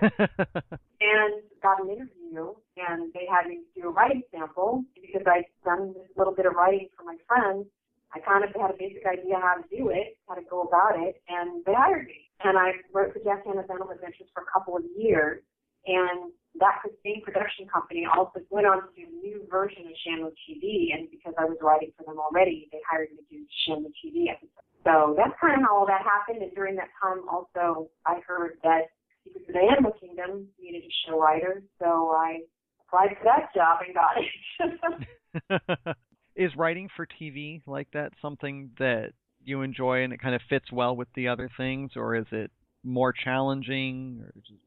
[0.02, 2.54] and got an interview.
[2.76, 6.54] And they had me do a writing sample because I'd done this little bit of
[6.54, 7.66] writing for my friends.
[8.14, 11.00] I kind of had a basic idea how to do it, how to go about
[11.00, 12.28] it, and they hired me.
[12.44, 15.40] And I wrote for Jack Hanna's Animal Adventures for a couple of years.
[15.86, 20.30] And that same production company also went on to do a new version of Shamu
[20.44, 23.88] TV, and because I was writing for them already, they hired me to do Shamu
[23.98, 24.62] TV episodes.
[24.84, 26.42] So that's kind of how all that happened.
[26.42, 28.92] And during that time, also, I heard that
[29.24, 32.40] Secrets of the Animal Kingdom needed a show writer, so I
[32.86, 35.96] applied for that job and got it.
[36.36, 39.12] Is writing for TV like that something that
[39.44, 42.50] you enjoy and it kind of fits well with the other things, or is it
[42.82, 44.22] more challenging?
[44.22, 44.60] Or just,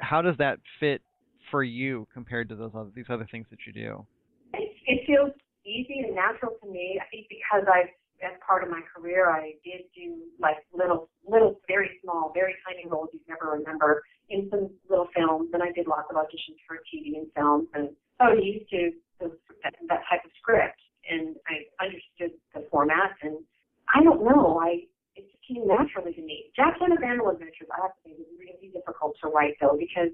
[0.00, 1.02] how does that fit
[1.50, 4.06] for you compared to those other, these other things that you do?
[4.54, 5.32] It, feels
[5.64, 7.00] easy and natural to me.
[7.00, 7.90] I think because I've
[8.22, 12.88] as part of my career, I did do like little, little, very small, very tiny
[12.88, 16.78] roles you'd never remember in some little films, and I did lots of auditions for
[16.86, 20.78] TV and films, and so I was used to that, that type of script,
[21.10, 23.38] and I understood the format, and
[23.92, 26.50] I don't know, I it just came naturally to me.
[26.56, 30.10] Jack Hanna's Animal Adventures, I have to say, was really difficult to write though, because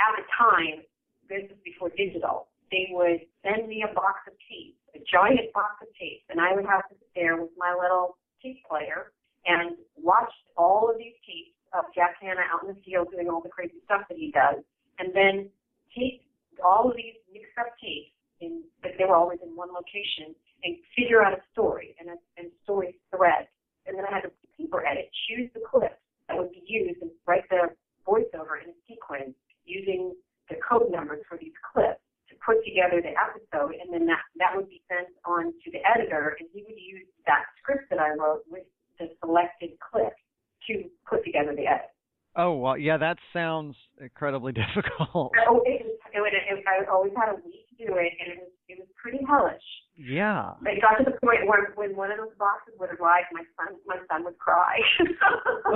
[0.00, 0.82] at the time,
[1.28, 5.82] this was before digital, they would send me a box of tapes a giant box
[5.82, 9.12] of tapes, and I would have to sit there with my little tape player
[9.46, 13.40] and watch all of these tapes of Jack Hanna out in the field doing all
[13.40, 14.62] the crazy stuff that he does,
[14.98, 15.48] and then
[15.94, 16.26] take
[16.64, 20.34] all of these mixed up tapes, in, but they were always in one location,
[20.64, 23.48] and figure out a story and a and story thread.
[23.86, 25.96] And then I had to paper edit, choose the clips
[26.28, 27.72] that would be used, and write the
[28.06, 30.14] voiceover in sequence using
[30.48, 34.54] the code numbers for these clips to put together the episode, and then that that
[34.54, 38.10] would be sent on to the editor, and he would use that script that I
[38.10, 38.64] wrote with
[38.98, 40.20] the selected clips
[40.68, 41.90] to put together the edit.
[42.36, 45.32] Oh well, yeah, that sounds incredibly difficult.
[45.48, 48.38] Oh, it, it, it, it, I always had a week to do it, and it
[48.38, 49.66] was it was pretty hellish.
[49.96, 50.54] Yeah.
[50.62, 53.42] But it got to the point where when one of those boxes would arrive, my
[53.56, 54.78] son my son would cry.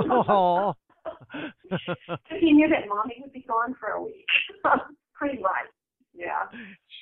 [0.09, 0.73] oh.
[2.39, 4.25] he knew that mommy would be gone for a week,
[5.13, 5.69] pretty much.
[6.13, 6.47] Yeah.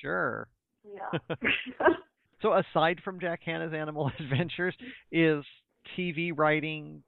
[0.02, 0.48] Sure.
[0.84, 1.36] Yeah.
[2.42, 4.74] so aside from Jack Hanna's Animal Adventures,
[5.12, 5.44] is
[5.96, 7.02] TV writing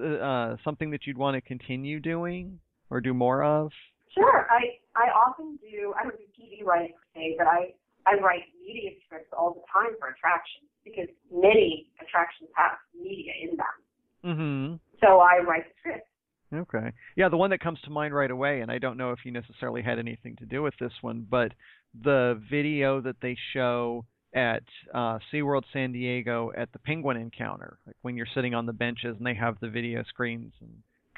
[0.00, 3.70] uh, something that you'd want to continue doing or do more of?
[4.14, 4.46] Sure.
[4.50, 5.92] I I often do.
[5.98, 7.74] I don't do TV writing per se, but I
[8.06, 13.56] I write media scripts all the time for attractions because many attractions have media in
[13.56, 13.76] them.
[14.24, 14.74] Mm-hmm.
[15.04, 16.08] So I write the script
[16.54, 16.92] Okay.
[17.28, 19.32] Yeah, the one that comes to mind right away, and I don't know if you
[19.32, 21.52] necessarily had anything to do with this one, but
[22.02, 24.62] the video that they show at
[24.94, 29.14] uh, SeaWorld San Diego at the penguin encounter, like when you're sitting on the benches
[29.18, 30.70] and they have the video screens and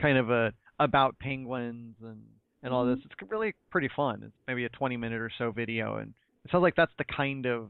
[0.02, 2.22] kind of a about penguins and
[2.64, 2.98] and all this.
[2.98, 3.22] Mm-hmm.
[3.22, 4.22] It's really pretty fun.
[4.24, 6.12] It's maybe a 20 minute or so video, and
[6.44, 7.68] it sounds like that's the kind of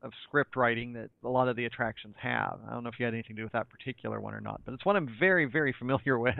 [0.00, 2.58] of script writing that a lot of the attractions have.
[2.66, 4.62] I don't know if you had anything to do with that particular one or not,
[4.64, 6.34] but it's one I'm very, very familiar with.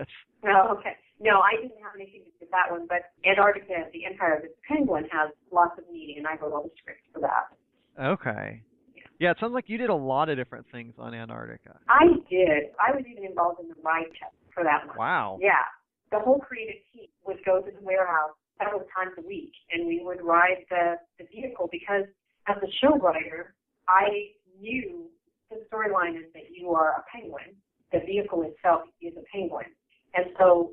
[0.46, 0.96] Oh, okay.
[1.22, 4.42] No, I didn't have anything to do with that one, but Antarctica, the Empire of
[4.42, 7.46] the Penguin, has lots of meaning, and I wrote all the scripts for that.
[7.94, 8.62] Okay.
[9.20, 11.78] Yeah, it sounds like you did a lot of different things on Antarctica.
[11.88, 12.74] I did.
[12.82, 14.98] I was even involved in the ride test for that one.
[14.98, 15.38] Wow.
[15.40, 15.62] Yeah.
[16.10, 20.02] The whole creative team would go to the warehouse several times a week, and we
[20.02, 22.04] would ride the, the vehicle because
[22.48, 23.54] as a show writer,
[23.88, 25.06] I knew
[25.50, 27.54] the storyline is that you are a penguin.
[27.92, 29.70] The vehicle itself is a penguin.
[30.14, 30.72] And so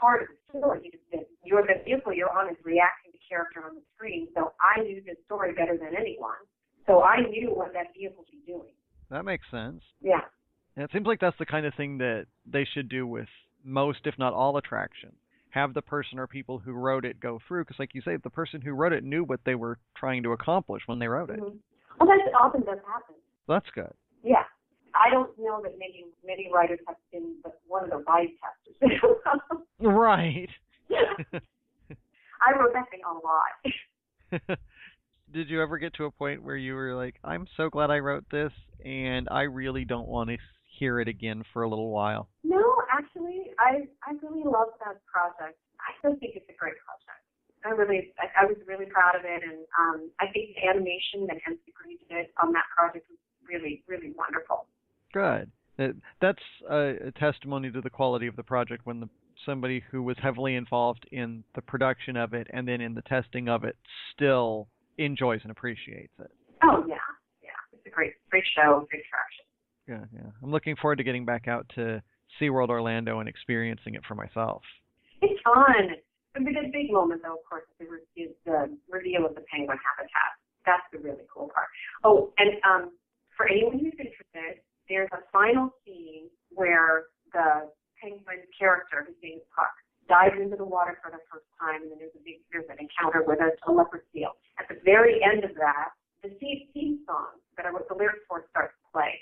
[0.00, 3.74] part of the story that you're the vehicle you're on is reacting to character on
[3.74, 4.28] the screen.
[4.34, 6.38] So I knew the story better than anyone.
[6.86, 8.72] So I knew what that vehicle was doing.
[9.10, 9.82] That makes sense.
[10.00, 10.20] Yeah.
[10.76, 13.28] And it seems like that's the kind of thing that they should do with
[13.64, 15.14] most, if not all, attractions.
[15.50, 18.30] Have the person or people who wrote it go through, because, like you say, the
[18.30, 21.40] person who wrote it knew what they were trying to accomplish when they wrote it.
[21.40, 21.56] Mm-hmm.
[21.98, 23.16] Well, that often does happen.
[23.48, 23.92] That's good.
[24.22, 24.44] Yeah.
[24.94, 28.28] I don't know that many many writers have been one of the ride
[28.80, 29.00] testers.
[29.80, 30.48] right.
[32.40, 34.58] I wrote that thing a lot.
[35.32, 37.98] Did you ever get to a point where you were like, I'm so glad I
[37.98, 38.52] wrote this
[38.84, 40.36] and I really don't want to
[40.78, 42.28] hear it again for a little while?
[42.44, 45.58] No, actually, I I really love that project.
[45.80, 47.22] I still think it's a great project.
[47.64, 51.26] I really, I, I was really proud of it, and um, I think the animation
[51.26, 51.42] that
[51.74, 54.66] Green did on that project was really, really wonderful.
[55.12, 55.50] Good.
[56.20, 59.08] That's a, a testimony to the quality of the project when the
[59.46, 63.48] somebody who was heavily involved in the production of it and then in the testing
[63.48, 63.76] of it
[64.12, 64.66] still
[64.98, 66.30] enjoys and appreciates it.
[66.64, 66.96] Oh yeah,
[67.40, 69.44] yeah, it's a great, great show, great attraction.
[69.86, 70.30] Yeah, yeah.
[70.42, 72.02] I'm looking forward to getting back out to
[72.40, 74.62] SeaWorld Orlando and experiencing it for myself.
[75.22, 75.96] It's fun.
[76.34, 80.36] The big, big moment, though, of course, is the reveal of the penguin habitat.
[80.66, 81.68] That's the really cool part.
[82.04, 82.92] Oh, and um,
[83.36, 87.68] for anyone who's interested, there's a final scene where the
[88.00, 89.72] penguin character, his name is Puck,
[90.08, 92.80] dives into the water for the first time, and then there's a big there's an
[92.80, 94.32] encounter with a, a leopard seal.
[94.58, 95.92] At the very end of that,
[96.24, 99.12] the theme song that I wrote the lyrics for starts to play,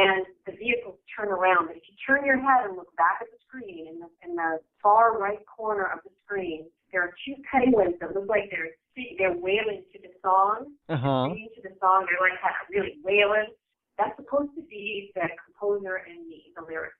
[0.00, 1.68] and the vehicles turn around.
[1.68, 4.34] But if you turn your head and look back at the screen, in the in
[4.34, 8.72] the far right corner of the screen, there are two penguins that look like they're
[9.18, 11.28] they're wailing to the song, uh-huh.
[11.28, 12.08] singing to the song.
[12.08, 13.52] They're like kind of really wailing.
[14.00, 16.96] That's supposed to be the composer and me, the lyrics,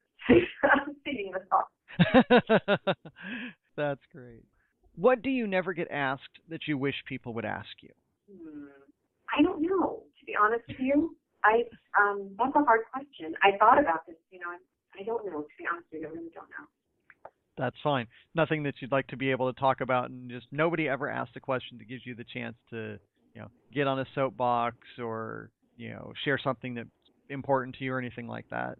[1.04, 2.84] singing the song.
[3.76, 4.44] That's great.
[4.96, 7.88] What do you never get asked that you wish people would ask you?
[8.30, 8.66] Hmm.
[9.36, 11.16] I don't know, to be honest with you.
[11.42, 11.62] I
[11.98, 13.34] um that's a hard question.
[13.42, 14.48] I thought about this, you know,
[14.98, 16.66] I don't know, to be honest with you, I really don't know.
[17.56, 18.06] That's fine.
[18.34, 21.36] Nothing that you'd like to be able to talk about and just nobody ever asked
[21.36, 22.98] a question that gives you the chance to,
[23.34, 26.92] you know, get on a soapbox or, you know, share something that's
[27.32, 28.76] important to you or anything like that.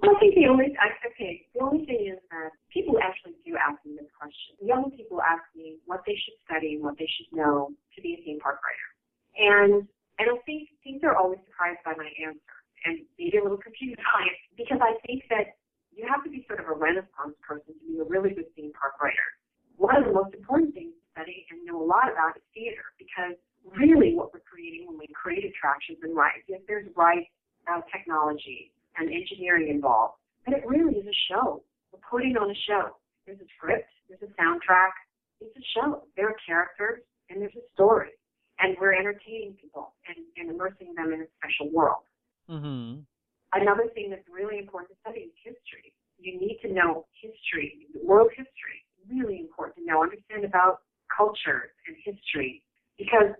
[0.00, 3.76] Well, I think the only okay, the only thing is that people actually do ask
[3.84, 4.56] me this question.
[4.64, 8.16] Young people ask me what they should study and what they should know to be
[8.16, 8.88] a theme park writer,
[9.36, 9.84] and
[10.16, 12.56] and I think think they're always surprised by my answer
[12.86, 15.58] and maybe a little confused by it because I think that
[15.90, 18.70] you have to be sort of a renaissance person to be a really good theme
[18.72, 19.28] park writer.
[19.76, 22.86] One of the most important things to study and know a lot about is theater
[23.02, 23.34] because
[23.66, 25.44] really what we're creating when we create
[26.02, 27.24] and rides, yes, there's ride
[27.70, 31.62] uh, technology and engineering involved, but it really is a show.
[31.92, 32.96] We're putting on a show.
[33.26, 34.92] There's a script, there's a soundtrack,
[35.40, 36.04] it's a show.
[36.16, 38.16] There are characters and there's a story,
[38.58, 42.08] and we're entertaining people and, and immersing them in a special world.
[42.48, 43.04] Mm-hmm.
[43.52, 45.92] Another thing that's really important to study is history.
[46.18, 48.84] You need to know history, world history.
[49.08, 52.62] Really important to know, understand about culture and history,
[52.98, 53.32] because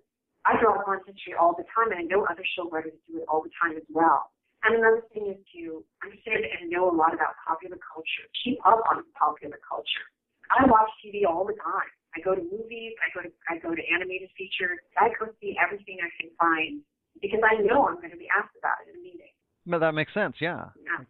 [0.47, 2.25] I draw upon history all the time, and I know
[2.59, 4.35] show writers do it all the time as well.
[4.67, 8.27] And another thing is to understand and know a lot about popular culture.
[8.43, 10.07] Keep up on popular culture.
[10.51, 11.87] I watch TV all the time.
[12.17, 12.99] I go to movies.
[12.99, 14.83] I go to I go to animated features.
[14.99, 16.83] I go see everything I can find
[17.23, 19.31] because I know I'm going to be asked about it in a meeting.
[19.67, 20.35] But that makes sense.
[20.41, 20.75] Yeah.
[20.83, 21.05] Yeah.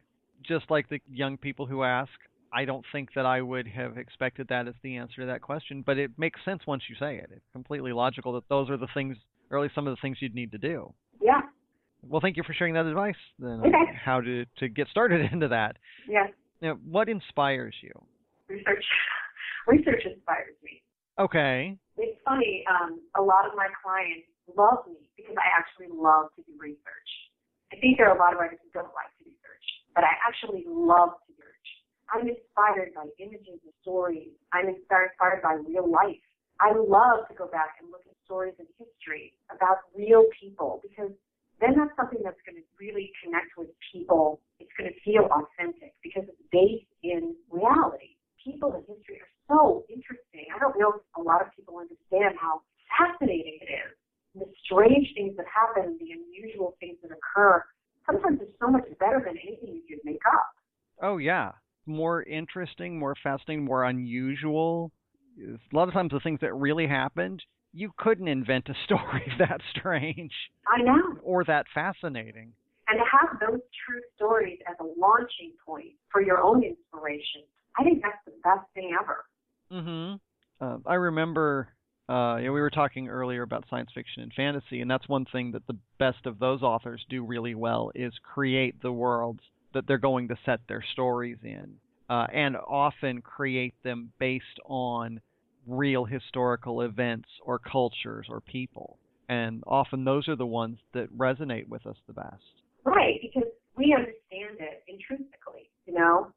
[0.45, 2.13] Just like the young people who ask,
[2.53, 5.83] I don't think that I would have expected that as the answer to that question,
[5.85, 7.31] but it makes sense once you say it.
[7.33, 9.17] It's completely logical that those are the things,
[9.51, 10.93] or at least some of the things you'd need to do.
[12.09, 13.93] Well, thank you for sharing that advice then Okay.
[14.05, 15.77] how to to get started into that.
[16.09, 16.31] Yes.
[16.61, 17.93] Now, what inspires you?
[18.49, 18.85] Research.
[19.67, 20.83] Research inspires me.
[21.19, 21.77] Okay.
[21.99, 22.65] It's funny.
[22.71, 27.11] Um, a lot of my clients love me because I actually love to do research.
[27.73, 30.05] I think there are a lot of writers who don't like to do research, but
[30.05, 31.69] I actually love to do research.
[32.09, 34.33] I'm inspired by images and stories.
[34.57, 36.23] I'm inspired by real life.
[36.65, 41.13] I love to go back and look at stories in history about real people because
[41.61, 44.41] then that's something that's going to really connect with people.
[44.61, 48.17] It's going to feel authentic because it's based in reality.
[48.43, 50.47] People in history are so interesting.
[50.55, 52.63] I don't know if a lot of people understand how
[52.95, 53.91] fascinating it is.
[54.35, 57.65] The strange things that happen, the unusual things that occur,
[58.07, 60.47] sometimes it's so much better than anything you could make up.
[61.03, 61.53] Oh yeah,
[61.87, 64.93] more interesting, more fascinating, more unusual.
[65.41, 67.43] A lot of times the things that really happened,
[67.73, 70.33] you couldn't invent a story that strange.
[70.67, 71.19] I know.
[71.23, 72.53] Or that fascinating.
[72.89, 77.43] And to have those true stories as a launching point for your own inspiration,
[77.79, 79.25] I think that's the best thing ever.
[79.71, 80.21] Mhm.
[80.61, 81.69] Uh, I remember
[82.09, 85.27] uh, you know, we were talking earlier about science fiction and fantasy, and that's one
[85.27, 89.41] thing that the best of those authors do really well is create the worlds
[89.75, 91.75] that they're going to set their stories in,
[92.09, 95.21] uh, and often create them based on
[95.69, 98.99] real historical events or cultures or people.
[99.29, 102.65] And often those are the ones that resonate with us the best.
[102.85, 105.69] Right, because we understand it intrinsically.
[105.85, 106.33] You know,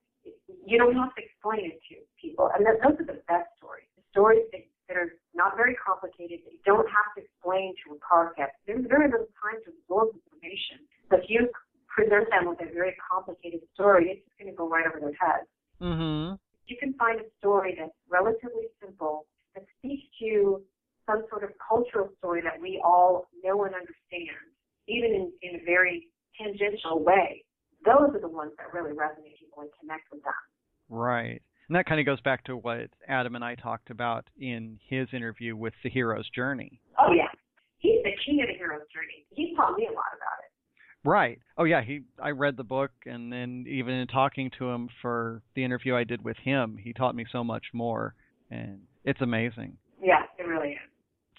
[0.68, 3.88] you don't have to explain it to people, and those are the best stories.
[3.96, 7.96] The stories that, that are not very complicated, that you don't have to explain to
[7.96, 8.60] a car captain.
[8.68, 10.84] There's very little time to absorb information.
[11.10, 11.48] So if you
[11.88, 15.16] present them with a very complicated story, it's just going to go right over their
[15.16, 15.48] heads.
[15.80, 16.40] Mm-hmm.
[16.68, 18.71] You can find a story that's relatively
[19.84, 20.62] that speaks to
[21.06, 24.38] some sort of cultural story that we all know and understand,
[24.88, 26.08] even in, in a very
[26.38, 27.44] tangential way.
[27.86, 30.34] Those are the ones that really resonate people and connect with them.
[30.90, 31.42] Right.
[31.68, 35.08] And that kind of goes back to what Adam and I talked about in his
[35.14, 36.82] interview with The Hero's Journey.
[37.00, 37.30] Oh, yeah.
[37.78, 39.26] He's the king of the hero's journey.
[39.32, 40.52] He taught me a lot about it.
[41.04, 41.40] Right.
[41.58, 45.42] Oh yeah, he I read the book and then even in talking to him for
[45.56, 48.14] the interview I did with him, he taught me so much more
[48.52, 49.78] and it's amazing.
[50.02, 50.91] Yeah, it really is.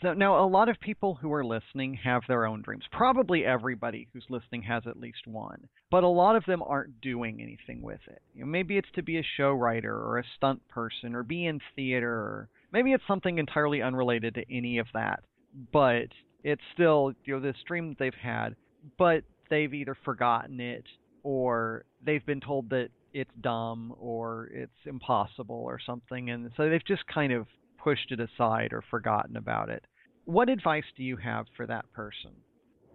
[0.03, 2.85] So now a lot of people who are listening have their own dreams.
[2.91, 5.69] Probably everybody who's listening has at least one.
[5.93, 8.21] But a lot of them aren't doing anything with it.
[8.35, 11.47] You know, maybe it's to be a show writer or a stunt person or be
[11.47, 15.21] in theater or maybe it's something entirely unrelated to any of that.
[15.73, 16.09] But
[16.43, 18.57] it's still, you know, this dream that they've had,
[18.99, 20.85] but they've either forgotten it
[21.23, 26.85] or they've been told that it's dumb or it's impossible or something and so they've
[26.87, 27.47] just kind of
[27.83, 29.85] pushed it aside or forgotten about it.
[30.25, 32.31] What advice do you have for that person?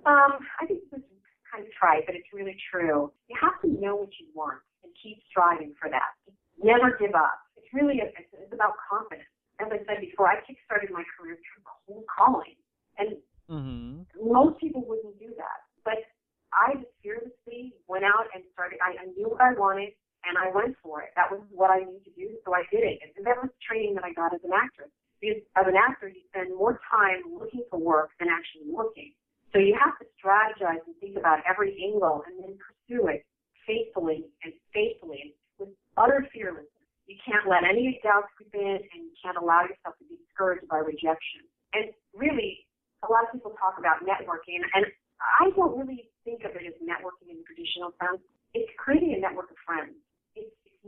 [0.06, 1.20] Um, I think this is
[1.52, 3.12] kind of trite, but it's really true.
[3.28, 6.16] You have to know what you want and keep striving for that.
[6.64, 7.36] Never give up.
[7.60, 9.28] It's really a, it's, about confidence.
[9.60, 12.56] As I said before, I kickstarted my career through cold calling,
[12.98, 13.18] and
[13.50, 14.06] mm-hmm.
[14.22, 15.66] most people wouldn't do that.
[15.84, 16.06] But
[16.54, 18.80] I just fearlessly went out and started.
[18.80, 19.98] I, I knew what I wanted,
[20.28, 21.16] and I went for it.
[21.16, 23.00] That was what I needed to do, so I did it.
[23.16, 24.92] And that was training that I got as an actress.
[25.18, 29.16] Because as an actor, you spend more time looking for work than actually working.
[29.50, 33.26] So you have to strategize and think about every angle and then pursue it
[33.66, 36.70] faithfully and faithfully with utter fearlessness.
[37.08, 40.68] You can't let any doubts creep in and you can't allow yourself to be discouraged
[40.68, 41.48] by rejection.
[41.74, 42.68] And really,
[43.02, 44.86] a lot of people talk about networking, and
[45.18, 48.22] I don't really think of it as networking in the traditional sense.
[48.54, 49.96] It's creating a network of friends.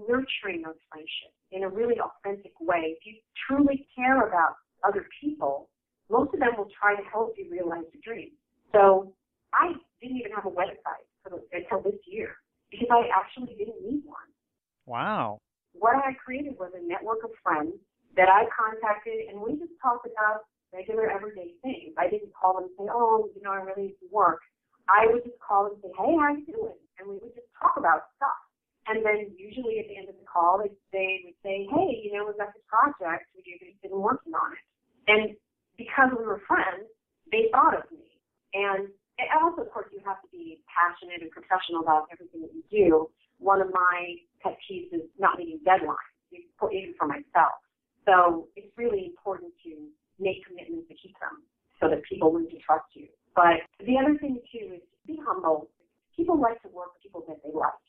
[0.08, 2.96] Nurturing those friendships in a really authentic way.
[2.96, 4.56] If you truly care about
[4.88, 5.70] other people,
[6.10, 8.34] most of them will try to help you realize your dreams.
[8.72, 9.14] So
[9.54, 12.36] I didn't even have a website until this year
[12.72, 14.30] because I actually didn't need one.
[14.86, 15.38] Wow.
[15.74, 17.74] What I created was a network of friends
[18.16, 21.94] that I contacted, and we just talked about regular everyday things.
[21.98, 24.42] I didn't call them and say, oh, you know, I really need to work.
[24.90, 26.80] I would just call and say, hey, how are you doing?
[26.98, 28.39] And we would just talk about stuff.
[28.90, 32.26] And then usually at the end of the call, they, would say, hey, you know,
[32.26, 33.30] we've got this project.
[33.38, 34.66] Would you be interested in working on it?
[35.06, 35.22] And
[35.78, 36.90] because we were friends,
[37.30, 38.18] they thought of me.
[38.58, 38.90] And,
[39.22, 42.66] and also, of course, you have to be passionate and professional about everything that you
[42.74, 43.14] do.
[43.38, 46.50] One of my pet peeves is not meeting deadlines, even
[46.98, 47.62] for myself.
[48.10, 51.46] So it's really important to make commitments to keep them
[51.78, 53.06] so that people learn to trust you.
[53.38, 55.70] But the other thing too is be humble.
[56.18, 57.86] People like to work with people that they like.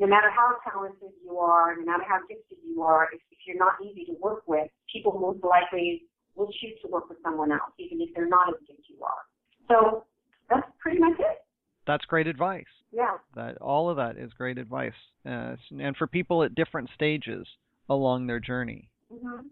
[0.00, 3.58] No matter how talented you are, no matter how gifted you are, if, if you're
[3.58, 6.02] not easy to work with, people most likely
[6.34, 8.96] will choose to work with someone else, even if they're not as good as you
[9.04, 9.22] are.
[9.68, 10.04] So
[10.50, 11.44] that's pretty much it.
[11.86, 12.64] That's great advice.
[12.92, 13.18] Yeah.
[13.34, 14.92] That all of that is great advice,
[15.26, 17.46] uh, and for people at different stages
[17.88, 18.88] along their journey.
[19.12, 19.46] Mm-hmm.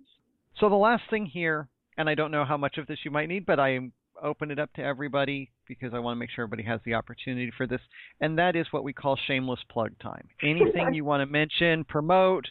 [0.58, 3.28] So the last thing here, and I don't know how much of this you might
[3.28, 3.90] need, but I
[4.22, 7.52] open it up to everybody because I want to make sure everybody has the opportunity
[7.56, 7.80] for this,
[8.20, 10.28] and that is what we call shameless plug time.
[10.42, 12.46] Anything you want to mention, promote,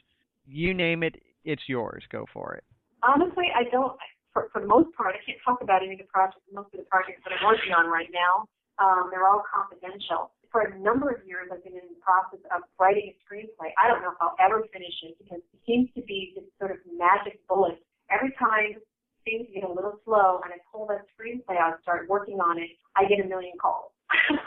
[0.45, 2.03] you name it, it's yours.
[2.11, 2.63] Go for it.
[3.03, 3.97] Honestly, I don't.
[4.33, 6.79] for, for the most part, I can't talk about any of the projects, most of
[6.79, 8.45] the projects that I'm working on right now.
[8.79, 10.31] Um, they're all confidential.
[10.49, 13.71] For a number of years, I've been in the process of writing a screenplay.
[13.79, 16.71] I don't know if I'll ever finish it because it seems to be this sort
[16.71, 17.79] of magic bullet.
[18.11, 18.81] Every time
[19.23, 22.59] things get a little slow and I pull that screenplay out and start working on
[22.59, 23.91] it, I get a million calls.
[24.31, 24.39] so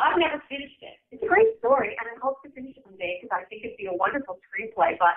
[0.00, 0.96] I've never finished it.
[1.12, 3.76] It's a great story, and I hope to finish it someday because I think it'd
[3.76, 4.96] be a wonderful screenplay.
[4.98, 5.16] But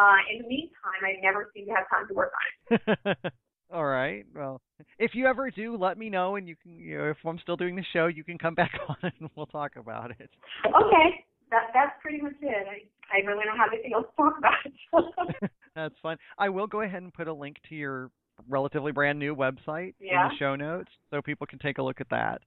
[0.00, 2.42] uh, in the meantime, I never seem to have time to work on
[2.76, 3.18] it.
[3.72, 4.26] All right.
[4.34, 4.60] Well,
[4.98, 6.78] if you ever do, let me know, and you can.
[6.78, 9.46] You know, if I'm still doing the show, you can come back on and we'll
[9.46, 10.30] talk about it.
[10.66, 11.24] Okay.
[11.52, 12.66] That that's pretty much it.
[12.66, 12.80] I
[13.12, 15.50] I really don't have anything else to talk about.
[15.76, 16.16] that's fine.
[16.38, 18.10] I will go ahead and put a link to your
[18.48, 20.24] relatively brand new website yeah.
[20.24, 22.40] in the show notes so people can take a look at that.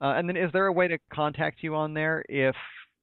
[0.00, 2.56] Uh, and then, is there a way to contact you on there if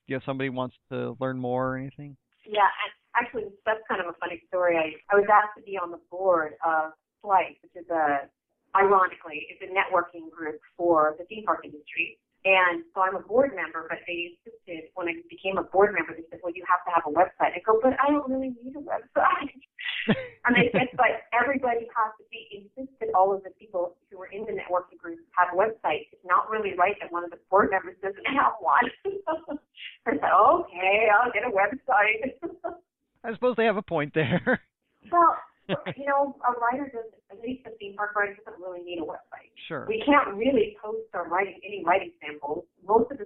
[0.08, 2.18] you know somebody wants to learn more or anything?
[2.44, 2.68] Yeah,
[3.16, 4.78] actually, that's kind of a funny story.
[4.78, 8.30] I I was asked to be on the board of Slice, which is a,
[8.76, 12.18] ironically, is a networking group for the theme park industry.
[12.46, 16.14] And so I'm a board member, but they insisted when I became a board member,
[16.14, 17.58] they said, well, you have to have a website.
[17.58, 19.50] I go, but I don't really need a website.
[20.46, 24.30] and they said, but everybody has to be, insisted all of the people who were
[24.30, 26.06] in the networking group have a website.
[26.14, 28.86] It's not really right that one of the board members doesn't have one.
[30.06, 32.38] I said, okay, I'll get a website.
[33.26, 34.62] I suppose they have a point there.
[35.12, 35.34] well,
[35.68, 39.06] you know, a writer doesn't, at least a theme park writer doesn't really need a
[39.06, 39.50] website.
[39.68, 39.86] Sure.
[39.88, 42.66] We can't really post our writing, any writing samples.
[42.86, 43.26] Most of the,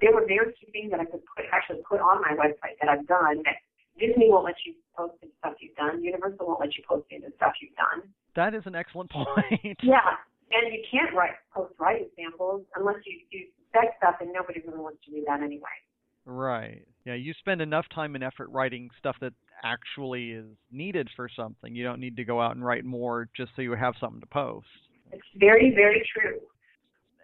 [0.00, 2.90] there were very few things that I could put, actually put on my website that
[2.90, 3.62] I've done that
[3.98, 6.02] Disney won't let you post the stuff you've done.
[6.02, 8.06] Universal won't let you post any of the stuff you've done.
[8.36, 9.78] That is an excellent point.
[9.82, 10.18] yeah.
[10.50, 14.78] And you can't write post writing samples unless you do spec stuff, and nobody really
[14.78, 15.76] wants to do that anyway.
[16.24, 16.86] Right.
[17.08, 19.32] Yeah, you spend enough time and effort writing stuff that
[19.64, 21.74] actually is needed for something.
[21.74, 24.26] You don't need to go out and write more just so you have something to
[24.26, 24.66] post.
[25.10, 26.38] It's very, very true.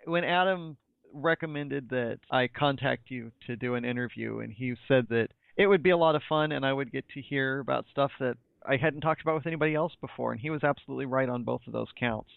[0.07, 0.79] When Adam
[1.13, 5.29] recommended that I contact you to do an interview, and he said that
[5.59, 8.13] it would be a lot of fun and I would get to hear about stuff
[8.21, 11.45] that I hadn't talked about with anybody else before, and he was absolutely right on
[11.45, 12.31] both of those counts.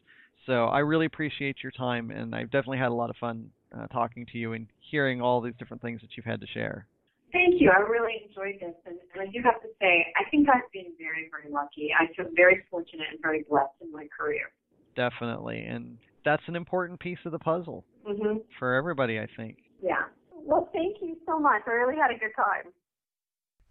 [0.45, 3.87] So I really appreciate your time, and I've definitely had a lot of fun uh,
[3.87, 6.87] talking to you and hearing all these different things that you've had to share.
[7.31, 7.71] Thank you.
[7.75, 10.93] I really enjoyed this, and, and I do have to say, I think I've been
[10.97, 11.89] very, very lucky.
[11.97, 14.51] I feel very fortunate and very blessed in my career.
[14.95, 18.37] Definitely, and that's an important piece of the puzzle mm-hmm.
[18.57, 19.57] for everybody, I think.
[19.81, 20.03] Yeah.
[20.31, 21.63] Well, thank you so much.
[21.67, 22.71] I really had a good time.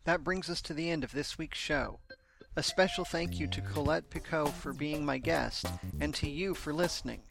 [0.04, 2.00] That brings us to the end of this week's show.
[2.56, 5.66] A special thank you to Colette Picot for being my guest,
[6.00, 7.22] and to you for listening.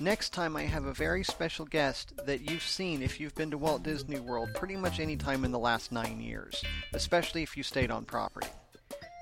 [0.00, 3.58] Next time, I have a very special guest that you've seen if you've been to
[3.58, 7.62] Walt Disney World pretty much any time in the last nine years, especially if you
[7.62, 8.48] stayed on property.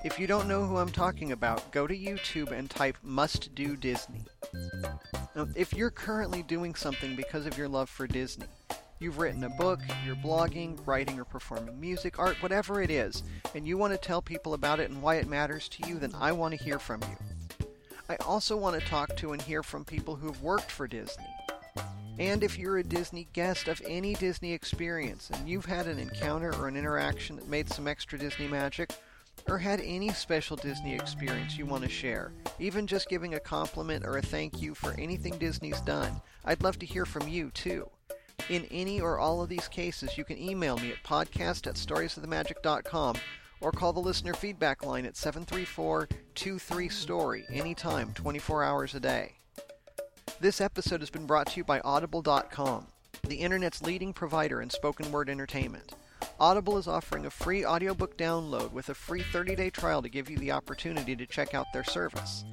[0.03, 3.77] If you don't know who I'm talking about, go to YouTube and type Must Do
[3.77, 4.25] Disney.
[5.37, 8.47] Now, if you're currently doing something because of your love for Disney,
[8.99, 13.23] you've written a book, you're blogging, writing or performing music, art, whatever it is,
[13.55, 16.15] and you want to tell people about it and why it matters to you, then
[16.19, 17.17] I want to hear from you.
[18.13, 21.25] I also want to talk to and hear from people who've worked for Disney.
[22.19, 26.55] And if you're a Disney guest of any Disney experience and you've had an encounter
[26.57, 28.91] or an interaction that made some extra Disney magic,
[29.49, 34.05] or had any special Disney experience you want to share, even just giving a compliment
[34.05, 37.89] or a thank you for anything Disney's done, I'd love to hear from you too.
[38.51, 43.17] In any or all of these cases, you can email me at podcast at storiesofthemagic.com
[43.63, 49.33] or call the listener feedback line at 734 23 Story anytime, 24 hours a day.
[50.41, 52.89] This episode has been brought to you by Audible.com,
[53.27, 55.95] the internet's leading provider in spoken word entertainment.
[56.41, 60.29] Audible is offering a free audiobook download with a free 30 day trial to give
[60.29, 62.45] you the opportunity to check out their service.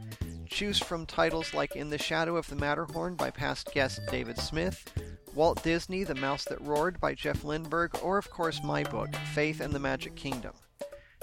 [0.45, 4.91] Choose from titles like In the Shadow of the Matterhorn by past guest David Smith,
[5.35, 9.61] Walt Disney, The Mouse That Roared by Jeff Lindberg, or of course my book, Faith
[9.61, 10.53] and the Magic Kingdom.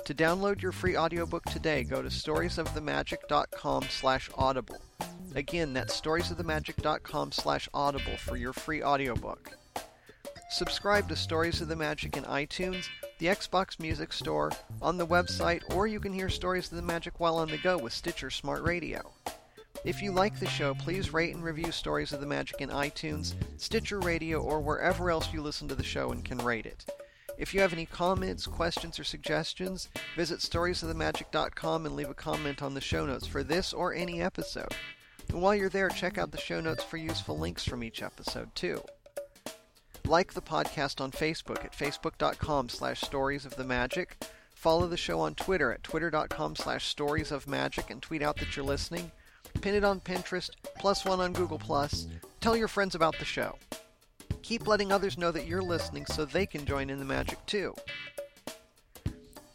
[0.07, 4.81] To download your free audiobook today, go to storiesofthemagic.com slash audible.
[5.35, 9.59] Again, that's storiesofthemagic.com slash audible for your free audiobook.
[10.49, 12.87] Subscribe to Stories of the Magic in iTunes,
[13.19, 17.19] the Xbox Music Store, on the website, or you can hear Stories of the Magic
[17.19, 19.11] while on the go with Stitcher Smart Radio.
[19.85, 23.35] If you like the show, please rate and review Stories of the Magic in iTunes,
[23.57, 26.87] Stitcher Radio, or wherever else you listen to the show and can rate it.
[27.39, 32.75] If you have any comments, questions, or suggestions, visit storiesofthemagic.com and leave a comment on
[32.75, 34.75] the show notes for this or any episode.
[35.29, 38.55] And while you're there, check out the show notes for useful links from each episode,
[38.55, 38.83] too.
[40.07, 44.07] Like the podcast on Facebook at facebook.com slash storiesofthemagic.
[44.55, 48.57] Follow the show on Twitter at twitter.com slash stories of magic and tweet out that
[48.57, 49.11] you're listening.
[49.61, 52.07] Pin it on Pinterest, plus one on Google Plus.
[52.41, 53.59] Tell your friends about the show.
[54.47, 57.75] Keep letting others know that you're listening so they can join in the magic too.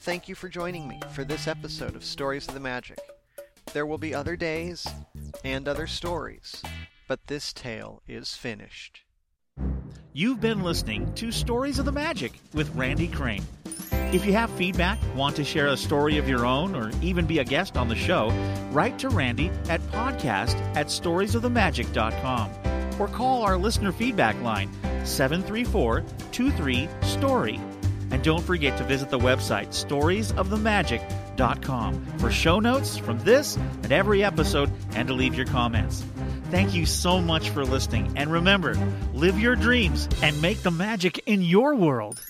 [0.02, 3.00] Thank you for joining me for this episode of Stories of the Magic.
[3.72, 4.86] There will be other days
[5.46, 6.62] and other stories,
[7.08, 9.04] but this tale is finished.
[10.12, 13.46] You've been listening to Stories of the Magic with Randy Crane.
[14.12, 17.40] If you have feedback, want to share a story of your own, or even be
[17.40, 18.30] a guest on the show,
[18.72, 22.71] write to Randy at podcast at storiesofthemagic.com
[23.02, 24.70] or call our listener feedback line
[25.04, 27.60] 734 23 Story.
[28.12, 34.24] And don't forget to visit the website storiesofthemagic.com for show notes from this and every
[34.24, 36.06] episode and to leave your comments.
[36.52, 38.14] Thank you so much for listening.
[38.18, 38.76] And remember,
[39.14, 42.22] live your dreams and make the magic in your world.